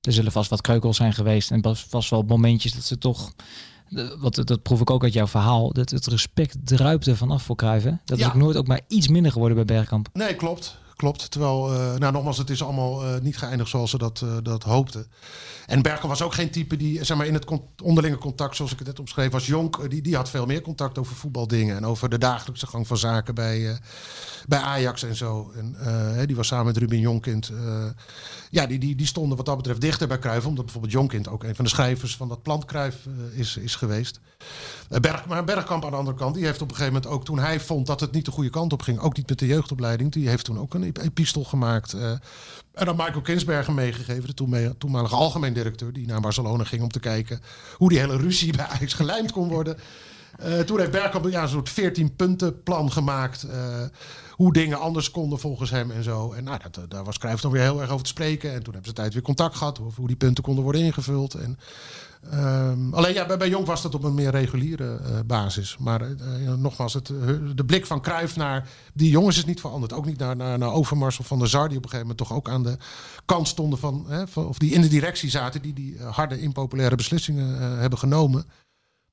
[0.00, 1.50] er zullen vast wat kreukels zijn geweest.
[1.50, 3.32] En vast wel momentjes dat ze toch
[4.18, 7.56] wat, dat proef ik ook uit jouw verhaal, dat het respect druipt er vanaf voor
[7.56, 7.84] Cruijff.
[8.04, 8.26] Dat ja.
[8.26, 10.08] is ook nooit ook maar iets minder geworden bij Bergkamp.
[10.12, 10.78] Nee, klopt.
[10.96, 11.30] Klopt.
[11.30, 14.62] Terwijl, uh, nou nogmaals, het is allemaal uh, niet geëindigd zoals ze dat, uh, dat
[14.62, 15.06] hoopten.
[15.66, 17.46] En Berkel was ook geen type die, zeg maar, in het
[17.82, 19.90] onderlinge contact, zoals ik het net omschreef, was Jonk.
[19.90, 23.34] Die, die had veel meer contact over voetbaldingen en over de dagelijkse gang van zaken
[23.34, 23.78] bij,
[24.46, 25.52] bij Ajax en zo.
[25.56, 27.52] En die was samen met Ruben Jonkind.
[28.50, 31.44] ja, die, die, die stonden wat dat betreft dichter bij Cruijff, omdat bijvoorbeeld Jonkind ook
[31.44, 32.96] een van de schrijvers van dat plant Cruijff
[33.32, 34.20] is, is geweest.
[34.88, 37.38] Berg, maar Bergkamp aan de andere kant, die heeft op een gegeven moment ook toen
[37.38, 40.12] hij vond dat het niet de goede kant op ging, ook niet met de jeugdopleiding,
[40.12, 41.94] die heeft toen ook een epistel gemaakt.
[41.94, 42.10] Uh,
[42.72, 47.00] en dan Michael Kinsberger meegegeven, de toenmalige algemeen directeur, die naar Barcelona ging om te
[47.00, 47.40] kijken
[47.76, 49.76] hoe die hele ruzie bij Ajax gelijmd kon worden.
[50.44, 53.46] Uh, toen heeft Bergkamp ja, een soort 14 punten plan gemaakt.
[53.50, 53.82] Uh,
[54.30, 56.32] hoe dingen anders konden volgens hem en zo.
[56.32, 58.52] En nou, dat, daar was Cruijff dan weer heel erg over te spreken.
[58.52, 61.34] En toen hebben ze tijd weer contact gehad over hoe die punten konden worden ingevuld.
[61.34, 61.58] En
[62.32, 65.76] Um, alleen ja, bij, bij Jong was dat op een meer reguliere uh, basis.
[65.78, 67.06] Maar uh, nogmaals, het,
[67.54, 69.92] de blik van Cruijff naar die jongens is niet veranderd.
[69.92, 72.28] Ook niet naar, naar, naar Overmars of Van der Zar, die op een gegeven moment
[72.28, 72.76] toch ook aan de
[73.24, 77.78] kant stonden van, hè, of die in de directie zaten, die die harde, impopulaire beslissingen
[77.78, 78.44] hebben genomen.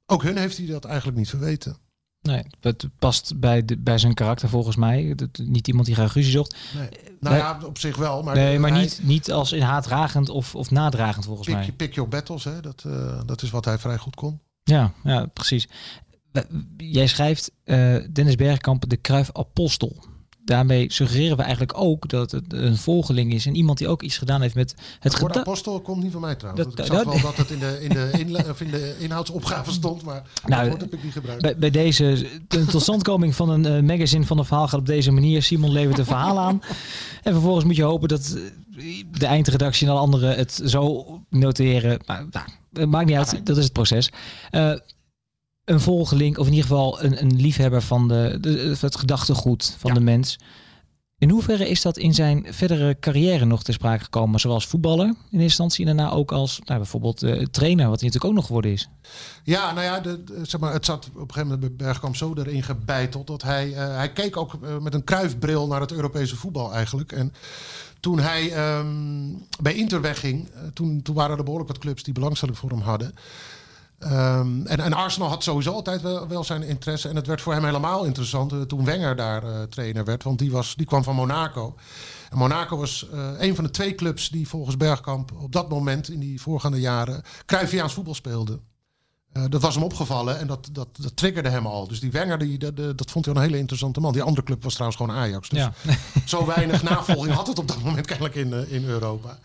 [0.06, 1.78] Ook hun heeft hij dat eigenlijk niet verweten.
[2.22, 5.16] Nee, het past bij, de, bij zijn karakter volgens mij.
[5.16, 6.56] Dat, niet iemand die graag ruzie zocht.
[6.76, 6.90] Nee.
[7.20, 8.24] Nou ja, op zich wel.
[8.24, 11.72] Maar nee, maar niet, niet als in haatdragend of, of nadragend volgens pick, mij.
[11.72, 12.62] Pick your battles, hè?
[12.62, 14.42] Dat, uh, dat is wat hij vrij goed kon.
[14.64, 15.68] Ja, ja precies.
[16.78, 20.04] Jij schrijft uh, Dennis Bergkamp de Kruif Apostel
[20.52, 24.18] daarmee suggereren we eigenlijk ook dat het een volgeling is en iemand die ook iets
[24.18, 26.76] gedaan heeft met het woord apostel komt niet van mij trouwens.
[26.76, 29.72] Dat, ik zag wel dat het in de, in de, in, of in de inhoudsopgave
[29.72, 31.42] stond, maar nou, dat heb ik niet gebruikt.
[31.42, 35.12] Bij, bij deze de totstandkoming van een uh, magazine van een verhaal gaat op deze
[35.12, 35.44] manier.
[35.44, 36.62] Simon levert een verhaal aan.
[37.24, 38.38] En vervolgens moet je hopen dat
[39.12, 42.00] de eindredactie en alle anderen het zo noteren.
[42.06, 42.26] Maar
[42.72, 44.12] nou, maakt niet uit, dat is het proces.
[44.52, 44.74] Uh,
[45.65, 49.93] een volgeling, of in ieder geval een, een liefhebber van de, de het gedachtegoed van
[49.93, 50.38] de mens.
[51.21, 54.39] In hoeverre is dat in zijn verdere carrière nog ter sprake gekomen?
[54.39, 58.08] Zoals voetballer in eerste instantie en daarna ook als nou, bijvoorbeeld uh, trainer, wat hij
[58.10, 58.89] natuurlijk ook nog geworden is.
[59.43, 62.34] Ja, nou ja, de, zeg maar, het zat op een gegeven moment bij Bergkamp zo
[62.34, 66.36] erin gebeiteld dat hij, uh, hij keek ook uh, met een kruifbril naar het Europese
[66.36, 67.12] voetbal eigenlijk.
[67.12, 67.34] En
[68.00, 72.58] toen hij um, bij Inter wegging, toen, toen waren er behoorlijk wat clubs die belangstelling
[72.58, 73.13] voor hem hadden.
[74.04, 77.10] Um, en, en, Arsenal had sowieso altijd wel, wel, zijn interesse.
[77.10, 80.24] En het werd voor hem helemaal interessant uh, toen Wenger daar uh, trainer werd.
[80.24, 81.76] Want die, was, die kwam van Monaco.
[82.30, 86.10] En Monaco was uh, een van de twee clubs die volgens Bergkamp op dat moment
[86.10, 88.60] in die voorgaande jaren Cruyffiaans voetbal speelde.
[89.50, 91.88] dat was hem opgevallen en dat, dat, dat triggerde hem al.
[91.88, 94.14] Dus die Wenger, die, dat, dat vond hij een hele interessante man.
[94.14, 95.50] Die andere club was trouwens gewoon Ajax.
[95.50, 95.74] Dus ja.
[96.26, 99.40] zo weinig navolging had het op dat moment kennelijk in, in Europa.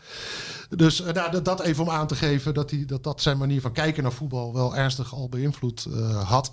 [0.69, 3.61] Dus uh, nou, dat even om aan te geven dat, hij, dat dat zijn manier
[3.61, 6.53] van kijken naar voetbal wel ernstig al beïnvloed uh, had.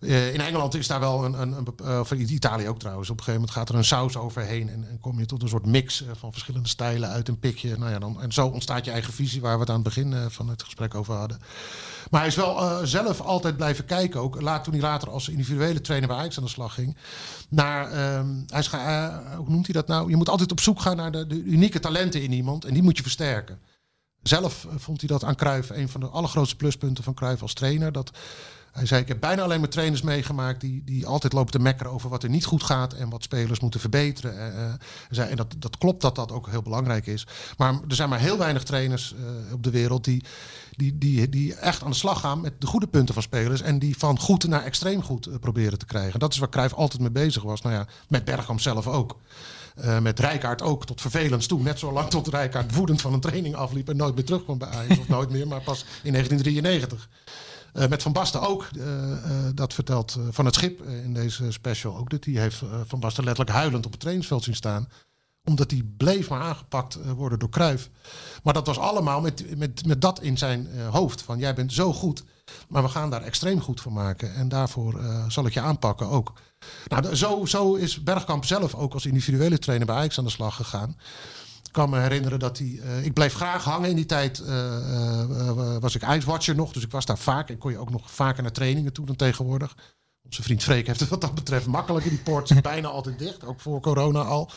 [0.00, 3.10] Uh, in Engeland is daar wel een, een, een of in Italië ook trouwens.
[3.10, 5.48] Op een gegeven moment gaat er een saus overheen en, en kom je tot een
[5.48, 7.76] soort mix van verschillende stijlen uit een pikje.
[7.76, 10.30] Nou ja, dan, en zo ontstaat je eigen visie waar we het aan het begin
[10.30, 11.38] van het gesprek over hadden.
[12.10, 14.20] Maar hij is wel zelf altijd blijven kijken.
[14.20, 16.96] Ook laat, toen hij later als individuele trainer bij Ajax aan de slag ging.
[17.48, 18.70] Naar, um, hij is,
[19.36, 20.10] hoe noemt hij dat nou?
[20.10, 22.64] Je moet altijd op zoek gaan naar de, unieke talenten in iemand.
[22.64, 23.60] En die moet je versterken.
[24.22, 27.92] Zelf vond hij dat aan Cruijff een van de allergrootste pluspunten van Cruijff als trainer.
[27.92, 28.10] Dat
[28.72, 31.92] hij zei, ik heb bijna alleen maar trainers meegemaakt die, die altijd lopen te mekkeren
[31.92, 34.52] over wat er niet goed gaat en wat spelers moeten verbeteren.
[34.52, 34.72] Uh,
[35.10, 37.26] zei, en dat, dat klopt dat dat ook heel belangrijk is.
[37.56, 40.24] Maar er zijn maar heel weinig trainers uh, op de wereld die,
[40.76, 43.78] die, die, die echt aan de slag gaan met de goede punten van spelers en
[43.78, 46.20] die van goed naar extreem goed proberen te krijgen.
[46.20, 47.62] Dat is waar Cruijff altijd mee bezig was.
[47.62, 49.16] Nou ja, met Bergkamp zelf ook.
[50.00, 51.62] Met Rijkaard ook tot vervelend toe.
[51.62, 54.68] Net zo lang tot Rijkaard woedend van een training afliep en nooit meer terugkwam bij
[54.68, 54.98] Ajax.
[54.98, 57.08] of nooit meer, maar pas in 1993.
[57.74, 59.16] Uh, met Van Basten ook, uh, uh,
[59.54, 63.56] dat vertelt Van het Schip in deze special ook, dat hij heeft Van Basten letterlijk
[63.56, 64.88] huilend op het trainingsveld zien staan.
[65.44, 67.90] Omdat hij bleef maar aangepakt worden door Kruif.
[68.42, 71.22] Maar dat was allemaal met, met, met dat in zijn hoofd.
[71.22, 72.24] Van jij bent zo goed,
[72.68, 74.34] maar we gaan daar extreem goed voor maken.
[74.34, 76.32] En daarvoor zal ik je aanpakken ook.
[76.88, 80.56] Nou, zo, zo is Bergkamp zelf ook als individuele trainer bij Ajax aan de slag
[80.56, 80.96] gegaan.
[81.78, 82.66] Kan me herinneren dat hij.
[82.66, 84.38] Uh, ik bleef graag hangen in die tijd.
[84.38, 84.48] Uh,
[85.30, 87.48] uh, was ik ijswatcher nog, dus ik was daar vaak.
[87.48, 89.76] En kon je ook nog vaker naar trainingen toe dan tegenwoordig.
[90.24, 92.10] Onze vriend Freek heeft het wat dat betreft makkelijker.
[92.10, 94.50] Die poort is bijna altijd dicht, ook voor corona al.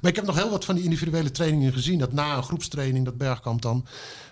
[0.00, 1.98] Maar ik heb nog heel wat van die individuele trainingen gezien.
[1.98, 3.86] Dat na een groepstraining, dat Bergkamp dan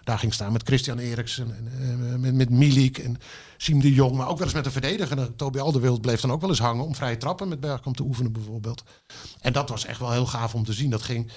[0.04, 1.56] daar ging staan met Christian Eriksen.
[1.56, 3.16] En, met, met Milik en
[3.56, 4.16] Siem de Jong.
[4.16, 5.36] Maar ook wel eens met een verdediger.
[5.36, 8.32] Toby Alderweireld bleef dan ook wel eens hangen om vrije trappen met Bergkamp te oefenen
[8.32, 8.84] bijvoorbeeld.
[9.40, 10.90] En dat was echt wel heel gaaf om te zien.
[10.90, 11.30] Dat ging,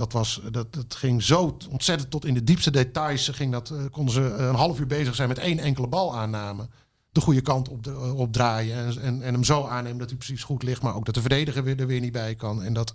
[0.00, 3.28] dat was, dat, dat ging zo ontzettend tot in de diepste details.
[3.28, 6.68] Ging dat, konden ze een half uur bezig zijn met één enkele bal aanname
[7.12, 7.86] de goede kant op,
[8.16, 8.76] op draaien.
[8.76, 10.82] En, en, en hem zo aannemen dat hij precies goed ligt.
[10.82, 12.62] Maar ook dat de verdediger er weer niet bij kan.
[12.62, 12.92] En dat,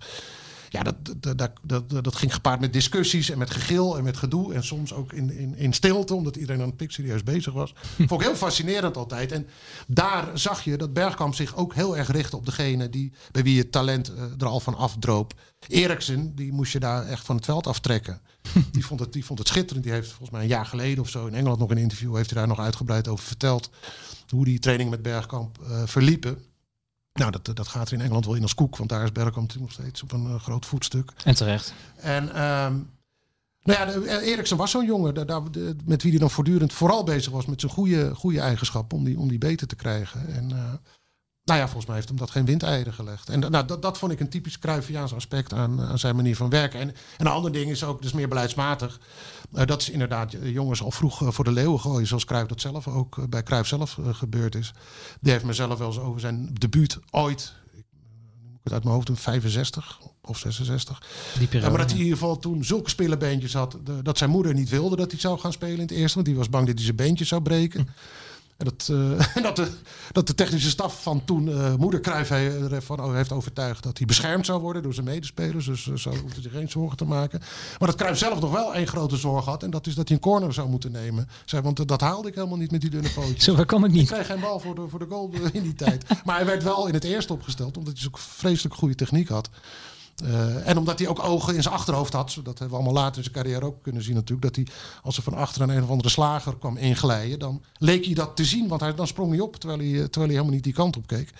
[0.68, 4.54] ja, dat, dat, dat, dat, ging gepaard met discussies en met gegil en met gedoe.
[4.54, 7.74] En soms ook in, in, in stilte, omdat iedereen aan het pik serieus bezig was.
[7.96, 9.32] Vond ik heel fascinerend altijd.
[9.32, 9.46] En
[9.86, 13.58] daar zag je dat Bergkamp zich ook heel erg richtte op degene die, bij wie
[13.58, 15.34] het talent uh, er al van afdroop.
[15.68, 18.20] Eriksen, die moest je daar echt van het veld aftrekken.
[18.72, 19.84] die, vond het, die vond het schitterend.
[19.84, 22.16] Die heeft volgens mij een jaar geleden of zo in Engeland nog een interview...
[22.16, 23.70] heeft hij daar nog uitgebreid over verteld...
[24.28, 26.38] hoe die trainingen met Bergkamp uh, verliepen.
[27.16, 29.54] Nou, dat, dat gaat er in Engeland wel in als koek, want daar is Bergkamp
[29.54, 31.12] nog steeds op een uh, groot voetstuk.
[31.24, 31.74] En terecht.
[31.96, 32.90] En um,
[33.66, 35.42] nou ja, eh, Eriksen was zo'n jongen daar, daar,
[35.84, 39.18] met wie hij dan voortdurend vooral bezig was met zijn goede, goede eigenschappen om die,
[39.18, 40.28] om die beter te krijgen.
[40.28, 40.72] En uh,
[41.46, 43.28] nou ja, volgens mij heeft hem dat geen windeieren gelegd.
[43.28, 46.50] En nou, dat, dat vond ik een typisch Cruyffiaans aspect aan, aan zijn manier van
[46.50, 46.80] werken.
[46.80, 49.00] En, en een ander ding is ook, dus meer beleidsmatig.
[49.52, 52.06] Uh, dat is inderdaad jongens al vroeg uh, voor de leeuwen gooien.
[52.06, 54.72] Zoals Cruijff dat zelf ook uh, bij Cruijff zelf gebeurd is.
[55.20, 57.52] Die heeft mezelf wel eens over zijn debuut ooit.
[57.72, 57.84] Ik
[58.42, 61.02] noem het uit mijn hoofd, een 65 of 66.
[61.38, 63.78] Die periode, maar dat hij in ieder geval toen zulke spelenbeentjes had.
[63.84, 66.14] De, dat zijn moeder niet wilde dat hij zou gaan spelen in het eerste.
[66.14, 67.80] Want die was bang dat hij zijn beentjes zou breken.
[67.80, 67.88] Hm.
[68.56, 69.70] En dat, uh, dat, de,
[70.12, 72.30] dat de technische staf van toen uh, moeder Cruijff
[73.12, 75.66] heeft overtuigd dat hij beschermd zou worden door zijn medespelers.
[75.66, 77.40] Dus uh, zo hij zich geen zorgen te maken.
[77.78, 79.62] Maar dat Cruijff zelf nog wel één grote zorg had.
[79.62, 81.28] En dat is dat hij een corner zou moeten nemen.
[81.44, 83.44] Zei, want dat haalde ik helemaal niet met die dunne pootjes.
[83.44, 84.02] Zo kwam ik niet.
[84.02, 86.04] Ik kreeg geen bal voor de, voor de goal in die tijd.
[86.24, 87.76] Maar hij werd wel in het eerste opgesteld.
[87.76, 89.48] Omdat hij zo'n vreselijk goede techniek had.
[90.24, 93.16] Uh, en omdat hij ook ogen in zijn achterhoofd had, dat hebben we allemaal later
[93.16, 95.82] in zijn carrière ook kunnen zien natuurlijk, dat hij als er van achter een, een
[95.82, 99.30] of andere slager kwam inglijden, dan leek hij dat te zien, want hij, dan sprong
[99.30, 101.30] hij op terwijl hij, terwijl hij helemaal niet die kant op keek.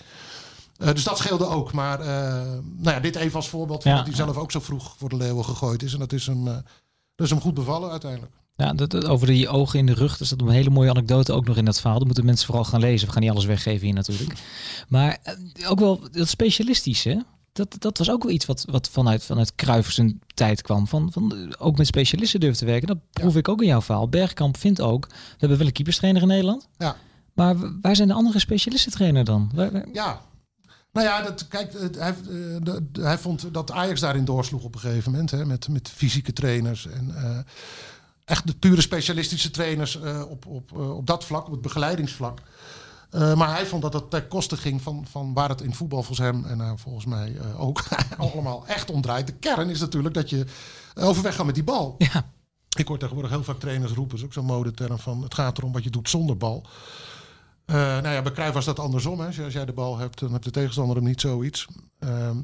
[0.77, 1.73] Uh, dus dat scheelde ook.
[1.73, 4.95] Maar nou ja, dit even als voorbeeld van ja, dat hij zelf ook zo vroeg
[4.97, 5.93] voor de leeuwen gegooid is.
[5.93, 6.43] En dat is hem,
[7.15, 8.33] dat is hem goed bevallen uiteindelijk.
[8.55, 11.33] Ja, dat, dat, over die ogen in de rug, er staat een hele mooie anekdote
[11.33, 11.97] ook nog in dat verhaal.
[11.97, 13.07] Dat moeten mensen vooral gaan lezen.
[13.07, 14.39] We gaan niet alles weggeven hier natuurlijk.
[14.87, 15.17] Maar
[15.67, 17.25] ook wel dat specialistische
[17.57, 20.87] dat, dat was ook wel iets wat, wat vanuit, vanuit Cruijff zijn tijd kwam.
[20.87, 22.87] Van, van ook met specialisten durven te werken.
[22.87, 23.39] Dat proef ja.
[23.39, 24.09] ik ook in jouw verhaal.
[24.09, 26.67] Bergkamp vindt ook, we hebben wel een keeperstrainer in Nederland.
[26.77, 26.95] Ja.
[27.33, 29.51] Maar waar zijn de andere specialistentrainer dan?
[29.53, 29.85] Waar, waar...
[29.93, 30.21] Ja,
[30.91, 32.15] nou ja, dat, kijk, hij,
[32.61, 35.31] de, de, hij vond dat Ajax daarin doorsloeg op een gegeven moment.
[35.31, 37.37] Hè, met, met fysieke trainers en uh,
[38.25, 42.39] echt de pure specialistische trainers uh, op, op, uh, op dat vlak, op het begeleidingsvlak.
[43.11, 46.03] Uh, maar hij vond dat het ten koste ging van, van waar het in voetbal
[46.03, 47.83] volgens hem en uh, volgens mij uh, ook
[48.17, 49.27] allemaal echt om draait.
[49.27, 50.45] De kern is natuurlijk dat je
[50.95, 51.95] overweg gaat met die bal.
[51.97, 52.31] Ja.
[52.77, 55.71] Ik hoor tegenwoordig heel vaak trainers roepen, is ook zo'n modeterm van het gaat erom
[55.71, 56.65] wat je doet zonder bal.
[57.65, 59.19] nou ja, bij Cruijff was dat andersom.
[59.19, 59.43] Hè.
[59.43, 61.67] Als jij de bal hebt, dan hebt de tegenstander hem niet zoiets.
[61.99, 62.37] Ehm,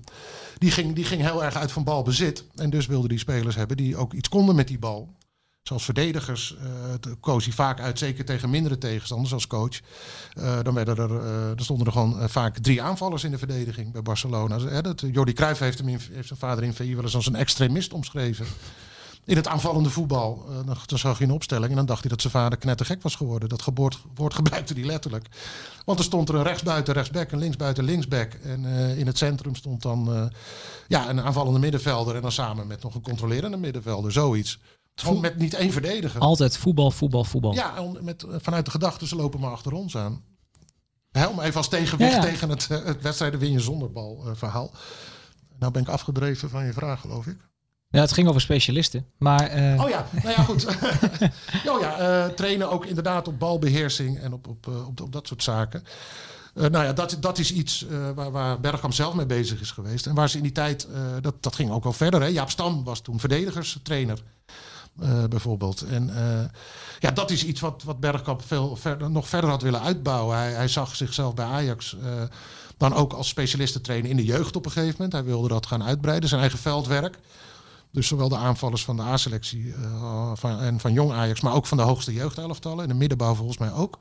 [0.58, 2.46] die, ging, die ging heel erg uit van balbezit.
[2.56, 5.16] En dus wilde die spelers hebben die ook iets konden met die bal
[5.64, 6.56] zoals verdedigers
[7.20, 9.80] koos hij vaak uit, zeker tegen mindere tegenstanders als coach.
[10.38, 14.02] Uh, dan werden er, uh, stonden er gewoon vaak drie aanvallers in de verdediging bij
[14.02, 14.60] Barcelona.
[14.60, 17.36] Hè, dat, Jordi Cruijff heeft, hem heeft zijn vader in VI wel eens als een
[17.36, 18.46] extremist omschreven.
[19.26, 20.46] In het aanvallende voetbal.
[20.66, 23.16] Dan, dan, zag je een opstelling en dan dacht hij dat zijn vader knettergek was
[23.16, 23.50] geworden.
[23.50, 25.28] Dat geboord, woord gebruikte hij letterlijk.
[25.86, 28.34] Want er stond er een rechtsbuiten rechtsback, een linksbuiten linksback.
[28.34, 28.66] En
[28.98, 30.32] in het centrum stond dan
[30.88, 32.16] ja, een aanvallende middenvelder.
[32.16, 34.60] En dan samen met nog een controlerende middenvelder, zoiets.
[34.96, 36.22] Gewoon met niet één verdediger.
[36.22, 37.54] Altijd voetbal, voetbal, voetbal.
[37.54, 40.24] Ja, met, vanuit de gedachte, ze lopen maar achter ons aan.
[41.12, 42.24] Helm even als tegenwicht ja, ja.
[42.24, 44.72] tegen het, het wedstrijden win je zonder bal uh, verhaal.
[45.60, 47.38] Nou ben ik afgedreven van je vraag, geloof ik.
[47.90, 49.06] Ja, het ging over specialisten.
[49.18, 49.84] Maar, uh...
[49.84, 50.66] Oh ja, nou ja, goed.
[51.72, 55.44] oh ja, uh, trainen ook inderdaad op balbeheersing en op, op, op, op dat soort
[55.44, 55.84] zaken.
[56.56, 60.08] Uh, nou ja, dat, dat is iets waar, waar Bergkamp zelf mee bezig is geweest.
[60.08, 60.88] En waar ze in die tijd,
[61.22, 62.22] dat, dat ging ook al verder.
[62.22, 62.28] Hè.
[62.28, 64.24] Jaap Stam was toen verdedigerstrainer.
[65.02, 65.82] Uh, bijvoorbeeld.
[65.82, 66.42] En uh,
[67.00, 70.38] ja, dat is iets wat, wat Bergkamp veel verder, nog verder had willen uitbouwen.
[70.38, 72.10] Hij, hij zag zichzelf bij Ajax uh,
[72.78, 75.14] dan ook als specialisten trainen in de jeugd op een gegeven moment.
[75.14, 77.20] Hij wilde dat gaan uitbreiden, zijn eigen veldwerk.
[77.92, 79.76] Dus zowel de aanvallers van de A-selectie
[80.34, 82.84] van, en van jong Ajax, maar ook van de hoogste jeugdelftallen.
[82.84, 83.98] En de middenbouw volgens mij ook.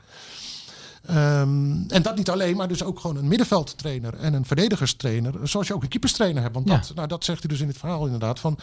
[1.11, 5.49] Um, en dat niet alleen, maar dus ook gewoon een middenveldtrainer en een verdedigerstrainer.
[5.49, 6.55] Zoals je ook een keeperstrainer hebt.
[6.55, 6.77] Want ja.
[6.77, 8.41] dat, nou, dat zegt hij dus in het verhaal inderdaad.
[8.41, 8.59] Van,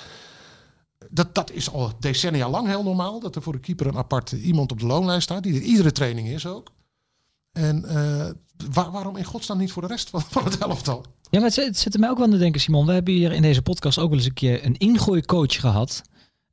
[1.10, 3.20] dat, dat is al decennia lang heel normaal.
[3.20, 5.44] Dat er voor de keeper een apart iemand op de loonlijst staat.
[5.44, 6.72] Die er iedere training is ook.
[7.52, 7.94] En uh,
[8.74, 11.06] waar, waarom in godsnaam niet voor de rest van, van het elftal?
[11.30, 12.86] Ja, maar het, het zet mij ook wel aan te denken, Simon.
[12.86, 16.02] We hebben hier in deze podcast ook wel eens een keer een ingooicoach gehad.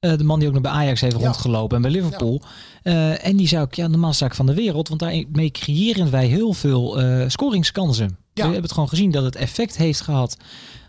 [0.00, 1.24] Uh, de man die ook nog bij Ajax heeft ja.
[1.24, 2.42] rondgelopen en bij Liverpool.
[2.82, 2.92] Ja.
[2.92, 4.88] Uh, en die zou ik, ja, normaal zaak van de wereld.
[4.88, 8.06] Want daarmee creëren wij heel veel scoringskansen.
[8.08, 8.16] Ja.
[8.32, 10.36] We hebben het gewoon gezien dat het effect heeft gehad.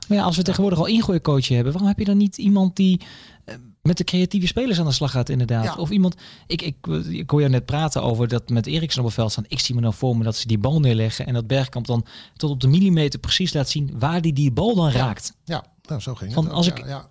[0.08, 3.02] Maar ja, als we tegenwoordig al ingooicoach hebben, waarom heb je dan niet iemand die
[3.88, 5.64] met de creatieve spelers aan de slag gaat inderdaad.
[5.64, 5.76] Ja.
[5.76, 6.16] Of iemand,
[6.48, 6.76] ik, ik,
[7.10, 9.46] ik hoor je net praten over dat met Eriksen op het veld staan.
[9.48, 12.06] Ik zie me nou voor me dat ze die bal neerleggen en dat Bergkamp dan
[12.36, 15.34] tot op de millimeter precies laat zien waar die die bal dan raakt.
[15.44, 16.52] Ja, Nou, zo ging Van het.
[16.52, 17.08] ook, als ja, ik ja.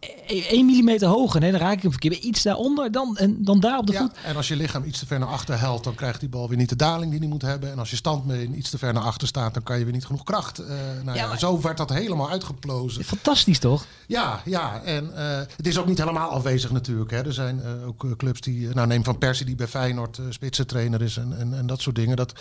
[0.49, 2.15] 1 millimeter hoger, nee, dan raak ik hem verkeerd.
[2.25, 4.13] Iets daaronder, dan, en dan daar op de Ja, voet.
[4.25, 6.57] en als je lichaam iets te ver naar achter helt, dan krijgt die bal weer
[6.59, 7.71] niet de daling die die moet hebben.
[7.73, 10.07] En als je standbeen iets te ver naar achter staat, dan kan je weer niet
[10.07, 10.59] genoeg kracht.
[10.59, 10.69] eh
[11.05, 13.05] nou ja, maar- Zo werd dat helemaal uitgeplozen.
[13.05, 13.85] Fantastisch toch?
[14.07, 14.83] Ja, ja.
[14.83, 17.11] En eh, het is ook niet helemaal afwezig natuurlijk.
[17.11, 17.25] Hè.
[17.27, 21.03] Er zijn eh, ook clubs die, nou neem Van Persie die bij Feyenoord uh, spitsentrainer
[21.03, 22.17] is en, en, en dat soort dingen.
[22.17, 22.33] Dat,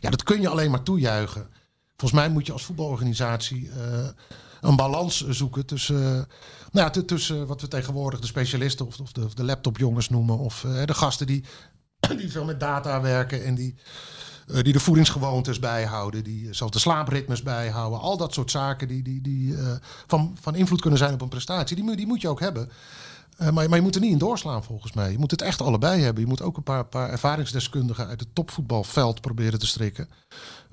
[0.00, 1.46] ja, dat kun je alleen maar toejuichen.
[1.96, 3.70] Volgens mij moet je als voetbalorganisatie
[4.64, 6.02] een balans zoeken tussen,
[6.72, 10.38] nou ja, tussen wat we tegenwoordig de specialisten of, of de, de laptopjongens noemen.
[10.38, 11.44] Of eh, de gasten die,
[12.18, 13.74] die veel met data werken en die,
[14.48, 16.24] eh, die de voedingsgewoontes bijhouden.
[16.24, 18.00] Die zelfs de slaapritmes bijhouden.
[18.00, 19.72] Al dat soort zaken die, die, die eh,
[20.06, 21.76] van, van invloed kunnen zijn op een prestatie.
[21.76, 22.70] Die, moet- die moet je ook hebben.
[23.38, 25.12] Maar, maar je moet er niet in doorslaan volgens mij.
[25.12, 26.22] Je moet het echt allebei hebben.
[26.22, 30.08] Je moet ook een paar, paar ervaringsdeskundigen uit het topvoetbalveld proberen te strikken.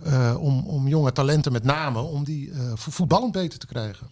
[0.04, 4.08] Eh, om, om jonge talenten met name, om die vo- voetballend beter te krijgen.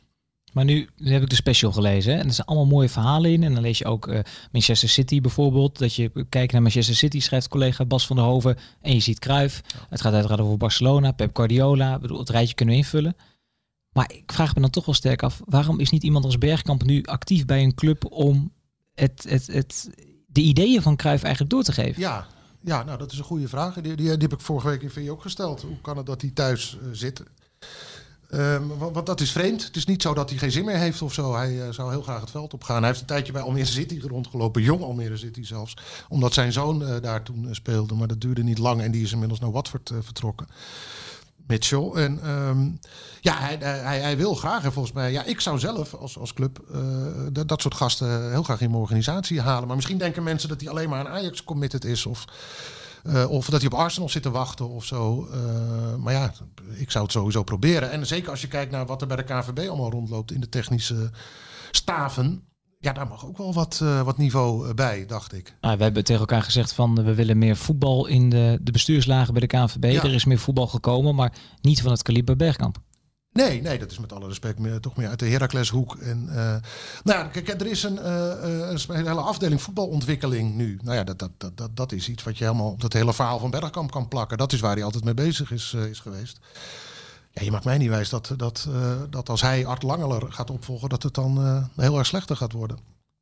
[0.54, 3.32] Maar nu, nu heb ik de special gelezen hè, en er zijn allemaal mooie verhalen
[3.32, 3.43] in.
[3.43, 4.19] En dan lees je ook eh,
[4.52, 5.78] Manchester City bijvoorbeeld.
[5.78, 8.58] Dat je kijkt naar Manchester City, schrijft collega Bas van der Hoven.
[8.82, 9.62] En je ziet Cruijff.
[9.89, 11.95] Het gaat uiteraard over Barcelona, Pep Guardiola.
[11.95, 13.15] Ik bedoel, het rijtje kunnen we invullen.
[13.89, 16.84] Maar ik vraag me dan toch wel sterk af, waarom is niet iemand als Bergkamp
[16.84, 18.52] nu actief bij een club om
[18.93, 19.89] het, het, het,
[20.28, 22.02] de ideeën van Cruijff eigenlijk door te geven?
[22.02, 22.28] Ja,
[22.62, 23.74] ja nou dat is een goede vraag.
[23.82, 25.62] Die, die, heb ik vorige week in VI ook gesteld.
[25.62, 27.24] Hoe kan het dat hij thuis eh, zit?
[28.30, 29.63] Ehm, want, dat is vreemd.
[29.65, 31.36] Het is niet zo dat hij geen zin meer heeft of zo.
[31.36, 32.78] Hij eh, zou heel graag het veld opgaan.
[32.78, 34.62] Hij heeft een tijdje bij Almere City rondgelopen.
[34.62, 35.78] Jong Almere City zelfs.
[36.10, 37.95] Omdat zijn zoon eh, daar toen speelde.
[37.95, 38.82] Maar dat duurde niet lang.
[38.82, 40.48] En die is inmiddels naar Watford vertrokken.
[41.49, 41.91] Mitchell.
[41.93, 42.69] En ehm,
[43.21, 44.63] ja, hij, hij, hij wil graag.
[44.63, 46.79] En volgens mij, ja, ik zou zelf als, als club eh,
[47.31, 49.67] dat, dat soort gasten heel graag in mijn organisatie halen.
[49.67, 52.05] Maar misschien denken mensen dat hij alleen maar aan Ajax committed is.
[52.05, 52.25] Of,
[53.03, 55.27] eh, of dat hij op Arsenal zit te wachten of zo.
[55.31, 56.33] Eh, maar ja,
[56.73, 57.91] ik zou het sowieso proberen.
[57.91, 60.49] En zeker als je kijkt naar wat er bij de KVB allemaal rondloopt in de
[60.49, 61.12] technische
[61.71, 62.43] staven.
[62.82, 65.56] Ja, daar mag ook wel wat, eh, wat niveau eh, bij, dacht ik.
[65.62, 69.34] Nou, we hebben tegen elkaar gezegd van we willen meer voetbal in de, de bestuurslagen
[69.34, 69.84] bij de KNVB.
[69.84, 70.04] Ja.
[70.04, 72.78] Er is meer voetbal gekomen, maar niet van het kaliber Bergkamp.
[73.32, 75.96] Nee, nee, dat is met alle respect meer, toch meer uit de Heracleshoek.
[75.96, 76.36] En, eh,
[77.04, 80.80] nou ja, kijk, er is een, een hele afdeling voetbalontwikkeling nu.
[80.84, 83.39] Nou ja, dat, dat, dat, dat, is iets wat je helemaal op dat hele verhaal
[83.39, 84.38] van Bergkamp kan plakken.
[84.38, 86.39] Dat is waar hij altijd mee bezig is, is geweest.
[87.32, 90.50] Ja, je maakt mij niet wijs dat, dat, eh, dat als hij Art Langeler gaat
[90.50, 92.78] opvolgen, dat het dan eh, heel erg slechter gaat worden.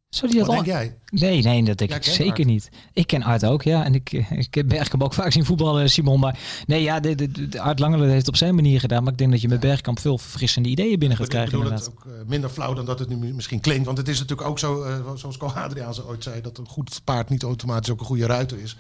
[0.10, 0.98] Zou die dat Wat al- denk jij?
[1.10, 2.46] Nee, nee, dat denk ik zeker Art.
[2.46, 2.70] niet.
[2.94, 3.84] Ik ken Art ook, ja.
[3.86, 6.20] En ik, eh, ik heb Bergkamp ook vaak zien voetballen, Simon.
[6.20, 9.04] Maar nee, ja, de, de, de Art Langelen heeft het op zijn manier gedaan.
[9.04, 11.58] Maar ik denk dat je met Bergkamp veel verfrissende ideeën binnen gaat Ik krijgen.
[11.60, 13.86] bedoel het ook eh, minder flauw dan dat het nu misschien klinkt.
[13.86, 17.02] Want het is natuurlijk ook zo, eh, zoals Ko Adriaanse ooit zei, dat een goed
[17.04, 18.78] paard niet automatisch ook een goede ruiter is.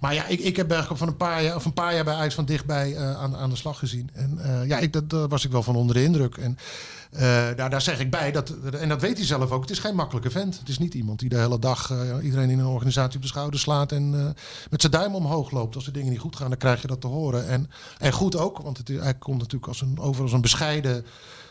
[0.00, 2.14] Maar ja, ik, ik heb Bergkamp van een paar jaar, of een paar jaar bij
[2.14, 4.10] IJs van dichtbij eh, aan, aan de slag gezien.
[4.12, 6.36] En eh, ja, ik, dat, daar was ik wel van onder de indruk.
[6.36, 6.58] En
[7.07, 9.78] eh, daar, daar zeg ik bij, dat, en dat weet hij zelf ook, het is
[9.78, 10.58] geen makkelijke vent.
[10.58, 13.28] Het is niet iemand die de hele dag eh, iedereen in een organisatie op de
[13.28, 14.24] schouder slaat en eh,
[14.70, 15.74] met zijn duim omhoog loopt.
[15.74, 17.48] Als er dingen niet goed gaan, dan krijg je dat te horen.
[17.48, 21.04] En, en goed ook, want het, hij komt natuurlijk als een, over als een bescheiden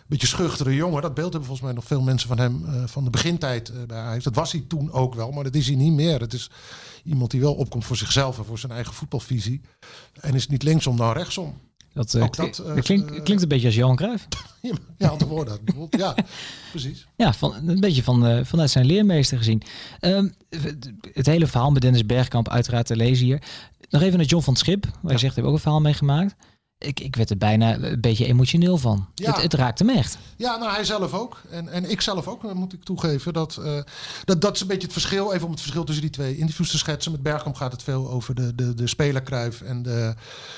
[0.07, 1.01] beetje schuchtere jongen.
[1.01, 3.75] Dat beeld hebben volgens mij nog veel mensen van hem eh, van de begintijd eh,
[3.87, 4.23] bij Ajax.
[4.23, 6.19] Dat was hij toen ook wel, maar dat is hij niet meer.
[6.19, 6.49] Het is
[7.03, 9.61] iemand die wel opkomt voor zichzelf en voor zijn eigen voetbalvisie.
[10.21, 11.55] En is niet linksom dan rechtsom.
[11.97, 14.27] Dat, eh, dat, eh, dat klinkt, eh, klinkt een beetje als Johan Cruijff.
[14.97, 15.59] Ja, woorden.
[15.89, 16.15] Ja,
[16.71, 17.07] precies.
[17.15, 19.61] Ja, van, een beetje van, vanuit zijn leermeester gezien.
[19.99, 20.29] Ehm,
[21.13, 23.41] het hele verhaal met Dennis Bergkamp uiteraard te lezen hier.
[23.89, 24.85] Nog even naar John van het Schip.
[25.01, 26.35] Waar je zegt, heb ook een verhaal meegemaakt.
[26.79, 29.07] Ik, ik werd er bijna een beetje emotioneel van.
[29.15, 29.31] Ja.
[29.33, 30.17] Het, het raakte me echt.
[30.35, 31.41] Ja, nou hij zelf ook.
[31.49, 33.33] En, en ik zelf ook, eh, moet ik toegeven.
[33.33, 33.79] Dat, eh,
[34.25, 35.33] dat, dat is een beetje het verschil.
[35.33, 37.11] Even om het verschil tussen die twee interviews te schetsen.
[37.11, 40.13] Met Bergkamp gaat het veel over de, de, de speler Cruijff en de,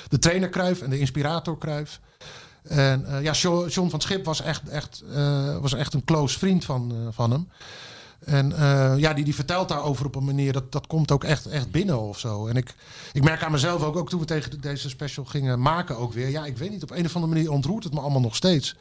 [0.08, 2.00] de trainer Cruijff en de inspirator Cruijff.
[2.64, 5.04] En eh, ja, Jo- John van Schip was echt, echt,
[5.62, 7.48] was echt een close vriend van, van hem.
[8.26, 11.46] En eh, ja, die, die vertelt daarover op een manier, dat, dat komt ook echt,
[11.46, 12.48] echt binnen of zo.
[12.48, 12.76] En ik,
[13.14, 16.14] ik merk aan mezelf ook, ook toen we tegen de- deze special gingen maken ook
[16.14, 16.30] weer.
[16.30, 18.76] Ja, ik weet niet, op een of andere manier ontroert het me allemaal nog steeds.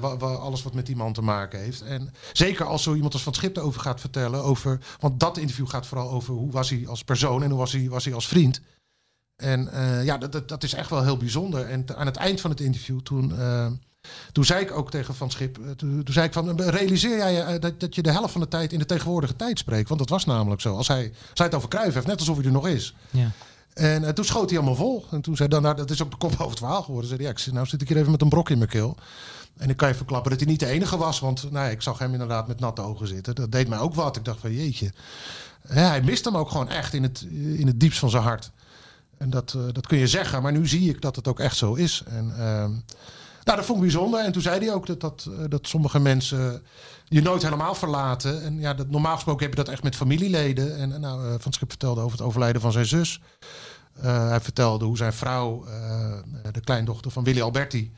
[0.00, 1.82] Wa- alles wat met die man te maken heeft.
[1.82, 4.42] En zeker als zo iemand als Van Schip erover gaat vertellen.
[4.42, 7.72] Over, want dat interview gaat vooral over hoe was hij als persoon en hoe was
[7.72, 8.60] hij, was hij als vriend.
[9.36, 11.66] En eh, ja, dat, dat, dat is echt wel heel bijzonder.
[11.66, 13.32] En aan het eind van het interview, toen,
[14.32, 17.16] toen zei ik ook tegen Van Schip, eh, toen, toen zei ik van, eh, realiseer
[17.16, 19.58] jij je eh, dat, dat je de helft van de tijd in de tegenwoordige tijd
[19.58, 19.88] spreekt?
[19.88, 20.76] Want dat was namelijk zo.
[20.76, 22.94] Als hij, als hij het over Cruijff heeft, net alsof hij er nog is.
[23.10, 23.30] Ja.
[23.74, 25.04] En toen schoot hij allemaal vol.
[25.10, 27.08] En toen zei dan, nou, dat is ook de kop over het verhaal geworden.
[27.10, 28.96] Zei ja, ik nou zit ik hier even met een brok in mijn keel.
[29.56, 31.20] En ik kan je verklappen dat hij niet de enige was.
[31.20, 33.34] Want nou, ik zag hem inderdaad met natte ogen zitten.
[33.34, 34.16] Dat deed mij ook wat.
[34.16, 34.92] Ik dacht van jeetje.
[35.68, 38.50] Ja, hij mist hem ook gewoon echt in het, in het diepst van zijn hart.
[39.18, 40.42] En dat, dat kun je zeggen.
[40.42, 42.02] Maar nu zie ik dat het ook echt zo is.
[42.06, 42.72] En ehm,
[43.48, 44.24] Nou, dat vond ik bijzonder.
[44.24, 46.62] En toen zei hij ook dat, dat, eh, dat sommige mensen
[47.04, 48.42] je nooit helemaal verlaten.
[48.42, 50.76] En ja, dat, normaal gesproken heb je dat echt met familieleden.
[50.76, 53.20] En nou, eh, Van Schip vertelde over het overlijden van zijn zus.
[54.00, 55.64] Eh, hij vertelde hoe zijn vrouw,
[56.52, 57.92] de kleindochter van Willy Alberti,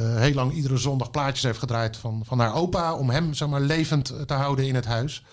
[0.00, 2.94] heel lang iedere zondag plaatjes heeft gedraaid van, van haar opa.
[2.94, 5.24] Om hem zeg maar, levend te houden in het huis.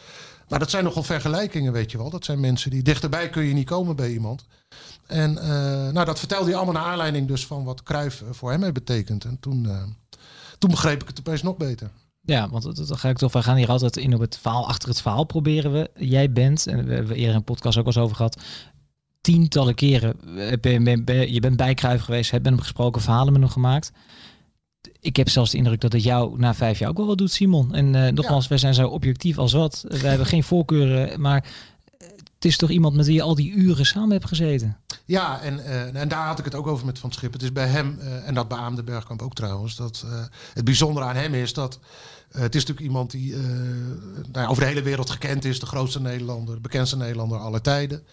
[0.50, 2.10] Maar dat zijn nogal vergelijkingen, weet je wel.
[2.10, 4.46] Dat zijn mensen die dichterbij kun je niet komen bij iemand.
[5.08, 8.52] En eh, nou, dat vertelde hij allemaal naar aanleiding dus van wat Cruijff eh, voor
[8.52, 9.26] hem heeft betekend.
[9.26, 9.84] En toen, eh,
[10.58, 11.90] toen begreep ik het opeens nog beter.
[12.22, 13.34] Ja, want dat ga ik toch.
[13.34, 15.90] We gaan hier altijd in op het verhaal achter het verhaal proberen we.
[15.96, 18.42] Jij bent, en we hebben eerder een podcast ook al eens over gehad.
[19.22, 20.16] Tientallen keren.
[21.32, 23.92] Je bent bij Cruijff geweest, hebt met hem gesproken, verhalen met hem gemaakt.
[25.00, 27.32] Ik heb zelfs de indruk dat het jou na vijf jaar ook wel wat doet,
[27.32, 27.74] Simon.
[27.74, 29.86] En nogmaals, wij zijn zo objectief als wat.
[29.88, 31.46] We hebben geen voorkeuren, maar
[32.46, 34.78] het is toch iemand met wie je al die uren samen hebt gezeten.
[35.06, 37.34] Ja, en, eh, en daar had ik het ook over met Van Schip.
[37.34, 40.24] Het is bij hem, eh, en dat beaamde Bergkamp ook trouwens, dat eh,
[40.54, 41.80] het bijzondere aan hem is dat
[42.32, 46.02] het is natuurlijk iemand die nou ja, over de hele wereld gekend is, de grootste
[46.02, 48.04] Nederlander, de bekendste Nederlander aller tijden.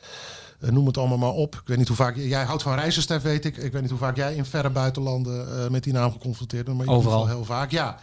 [0.62, 1.54] Eh, noem het allemaal maar op.
[1.54, 3.56] Ik weet niet hoe vaak jij houdt van reizen, Stef, weet ik.
[3.56, 6.76] Ik weet niet hoe vaak jij in verre buitenlanden eh, met die naam geconfronteerd bent,
[6.76, 7.22] maar in ieder Overal.
[7.26, 7.70] geval heel vaak.
[7.70, 7.98] Ja,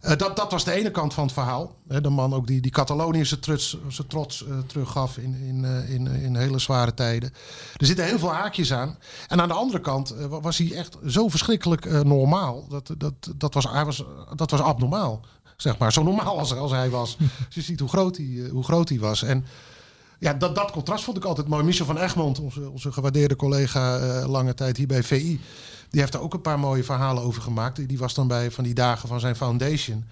[0.00, 1.74] Eh, dat, dat was de ene kant van het verhaal.
[1.84, 6.36] De man ook die, die Catalonië zijn trots, zijn trots teruggaf in, in, in, in
[6.36, 7.32] hele zware tijden.
[7.76, 8.98] Er zitten heel veel haakjes aan.
[9.28, 12.68] En aan de andere kant wa- was hij echt zo verschrikkelijk normaal.
[12.68, 14.04] Dat, dat, dat, was, hij was,
[14.36, 15.20] dat was abnormaal.
[15.56, 17.16] Zeg maar, zo normaal als, als hij was.
[17.46, 19.22] Dus je ziet hoe groot hij, hoe groot hij was.
[19.22, 19.44] En
[20.18, 21.64] ja, dat, dat contrast vond ik altijd mooi.
[21.64, 25.40] Michel van Egmond, onze, onze gewaardeerde collega eh, lange tijd hier bij VI.
[25.90, 27.88] Die heeft daar ook een paar mooie verhalen over gemaakt.
[27.88, 30.04] Die- was dan bij van die dagen van zijn foundation.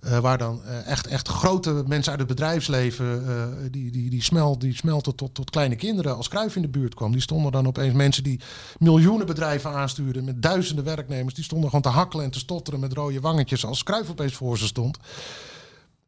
[0.00, 3.24] eh, waar dan eh, echt, echt grote mensen uit het bedrijfsleven.
[3.72, 6.16] die, die, die, smelt, die smelten tot, tot kleine kinderen.
[6.16, 7.12] Als Kruif in de buurt kwam.
[7.12, 8.40] Die stonden dan opeens mensen die
[8.78, 10.24] miljoenen bedrijven aanstuurden.
[10.24, 11.34] Met duizenden werknemers.
[11.34, 13.64] Die stonden gewoon te hakkelen en te stotteren met rode wangetjes.
[13.66, 14.98] Als Kruif opeens voor ze stond.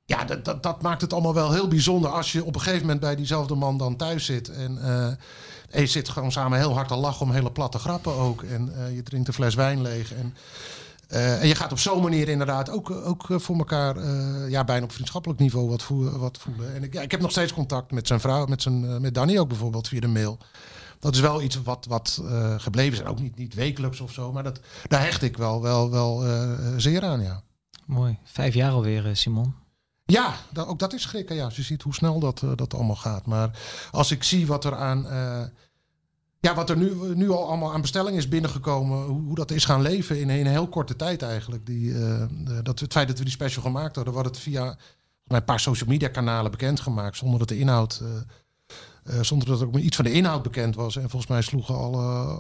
[0.09, 2.83] Ja, dat, dat, dat maakt het allemaal wel heel bijzonder als je op een gegeven
[2.83, 4.49] moment bij diezelfde man dan thuis zit.
[4.49, 4.79] En,
[5.71, 8.43] je zit gewoon samen heel hard te lachen om hele platte grappen ook.
[8.43, 10.15] En eh, je drinkt een fles wijn leeg.
[10.15, 10.35] En,
[11.09, 14.09] eh, en je gaat op zo'n manier inderdaad ook, ook voor elkaar,
[14.49, 16.19] ja, bijna op vriendschappelijk niveau wat, voelen.
[16.19, 16.75] Wat voelen.
[16.75, 19.39] En ik, ja, ik heb nog steeds contact met zijn vrouw, met, zijn, met Danny
[19.39, 20.39] ook bijvoorbeeld via de mail.
[20.99, 22.23] Dat is wel iets wat, wat
[22.57, 23.11] gebleven is.
[23.11, 26.25] Ook niet, niet wekelijks of zo, maar dat, daar hecht ik wel, wel, wel
[26.77, 27.43] zeer aan, ja.
[27.87, 28.19] Mooi.
[28.25, 29.55] Vijf jaar alweer, Simon.
[30.13, 31.37] Ja, ook dat is schrikken.
[31.37, 33.27] Ja, je ziet hoe snel dat, eh, dat allemaal gaat.
[33.27, 33.59] Maar
[33.91, 35.07] als ik zie wat er aan.
[35.07, 35.43] eh,
[36.41, 39.05] ja, wat er nu, nu al allemaal aan bestelling is binnengekomen.
[39.05, 41.67] Hoe, hoe dat is gaan leven in, een heel korte tijd eigenlijk.
[41.67, 42.27] Die, eh,
[42.63, 44.77] dat, het feit dat we die special gemaakt hadden, wordt het via
[45.27, 47.17] een paar social media kanalen bekendgemaakt.
[47.17, 48.03] Zonder dat de inhoud.
[49.21, 50.97] zonder dat ook iets van de inhoud bekend was.
[50.97, 52.39] En volgens mij sloegen alle,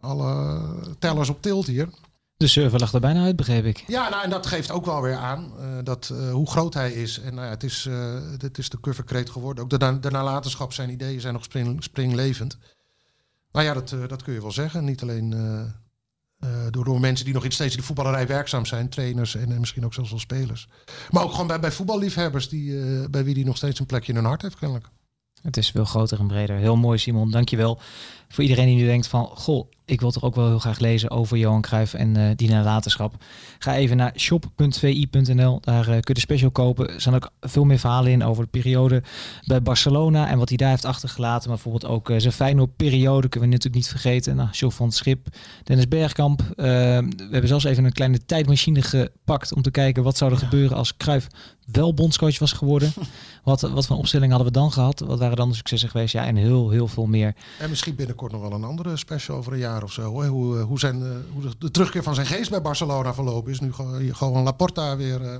[0.00, 0.60] alle
[0.98, 1.88] tellers op tilt hier.
[2.36, 3.84] De server lag er bijna uit, begreep ik.
[3.86, 6.92] Ja, nou, en dat geeft ook wel weer aan eh, dat, eh, hoe groot hij
[6.92, 7.20] is.
[7.20, 9.64] En nou ja, het, is, eh, het is de coverkreet geworden.
[9.64, 12.58] Ook de, na- de nalatenschap, zijn ideeën zijn nog spring, springlevend.
[13.52, 14.84] Nou ja, dat, dat kun je wel zeggen.
[14.84, 15.60] Niet alleen eh,
[16.38, 18.88] eh, door, door mensen die nog steeds in de voetballerij werkzaam zijn.
[18.88, 20.68] Trainers en eh, misschien ook zelfs wel spelers.
[21.10, 24.12] Maar ook gewoon bij, bij voetballiefhebbers die, eh, bij wie die nog steeds een plekje
[24.12, 24.88] in hun hart heeft kennelijk.
[25.42, 26.56] Het is veel groter en breder.
[26.56, 27.30] Heel mooi, Simon.
[27.30, 27.80] Dankjewel.
[28.28, 29.26] Voor iedereen die nu denkt van...
[29.26, 32.50] Goh, ik wil toch ook wel heel graag lezen over Johan Cruijff en eh, die
[32.50, 33.14] nalatenschap.
[33.58, 35.60] Ga even naar shop.vi.nl.
[35.60, 36.88] Daar eh, kun je de special kopen.
[36.88, 39.02] Er staan ook veel meer verhalen in over de periode
[39.44, 40.28] bij Barcelona.
[40.28, 41.48] En wat hij daar heeft achtergelaten.
[41.48, 43.28] Maar bijvoorbeeld ook eh, zijn Feyenoord periode.
[43.28, 44.36] Kunnen we natuurlijk niet vergeten.
[44.36, 45.26] Nou, John van het Schip,
[45.64, 46.42] Dennis Bergkamp.
[46.56, 46.64] We
[47.30, 49.52] hebben zelfs even een kleine tijdmachine gepakt...
[49.52, 51.28] om te kijken wat zou er gebeuren als Cruijff
[51.72, 52.92] wel bondscoach was geworden.
[53.44, 55.00] Wat, wat voor opstelling hadden we dan gehad?
[55.00, 56.12] Wat waren dan de successen geweest?
[56.12, 57.34] Ja, en heel, heel veel meer.
[57.58, 60.20] En misschien binnenkort nog wel een andere special over een jaar of zo.
[60.20, 60.28] Hè?
[60.28, 63.52] Hoe, eh, hoe, zijn, eh, hoe de, de terugkeer van zijn geest bij Barcelona verlopen
[63.52, 63.60] is.
[63.60, 63.72] Nu
[64.12, 65.36] gewoon, Laporta weer eh,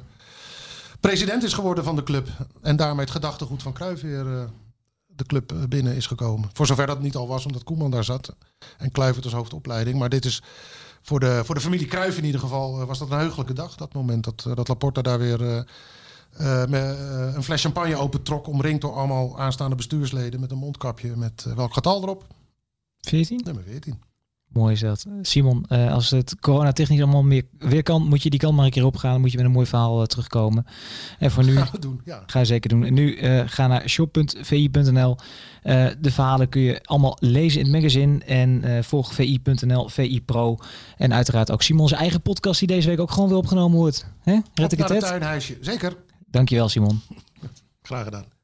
[1.01, 2.29] president is geworden van de club.
[2.63, 4.25] En daarmee het gedachtegoed van Cruijff weer
[5.07, 6.51] de club binnen is gekomen.
[6.53, 8.35] Voor zover dat niet al was, omdat Koeman daar zat.
[8.79, 9.99] En Kluivert als hoofdopleiding.
[9.99, 10.43] Maar dit is
[11.03, 13.75] voor de, voor de familie Cruijff in ieder geval was dat een heugelijke dag.
[13.75, 15.65] Dat moment dat, dat Laporta daar weer...
[16.69, 16.99] met,
[17.35, 22.03] een fles champagne opentrok, omringd door allemaal aanstaande bestuursleden met een mondkapje met welk getal
[22.03, 22.25] erop?
[23.07, 23.41] 14?
[23.45, 24.03] Nummer 14.
[24.49, 25.07] Mooi is dat.
[25.23, 28.71] Simon, eh, als het coronatechnisch allemaal meer, weer kan, moet je die kant maar een
[28.71, 29.13] keer opgaan.
[29.13, 30.67] Dan moet je met een mooi verhaal eh, terugkomen.
[31.19, 31.55] En voor nu...
[31.55, 32.23] We doen, ja.
[32.27, 32.85] Ga zeker doen.
[32.85, 35.17] En nu eh, ga naar shop.vi.nl.
[36.01, 38.25] De verhalen kun je allemaal lezen in het magazine.
[38.25, 40.57] En volg vi.nl, VI Pro.
[40.97, 44.07] En uiteraard ook Simons eigen podcast die deze week ook gewoon weer opgenomen wordt.
[44.21, 44.39] Hè?
[44.55, 45.01] Red ik het?
[45.01, 45.57] tuinhuisje.
[45.61, 45.97] Zeker.
[46.31, 47.01] Dankjewel Simon.
[47.83, 48.36] Graag gedaan.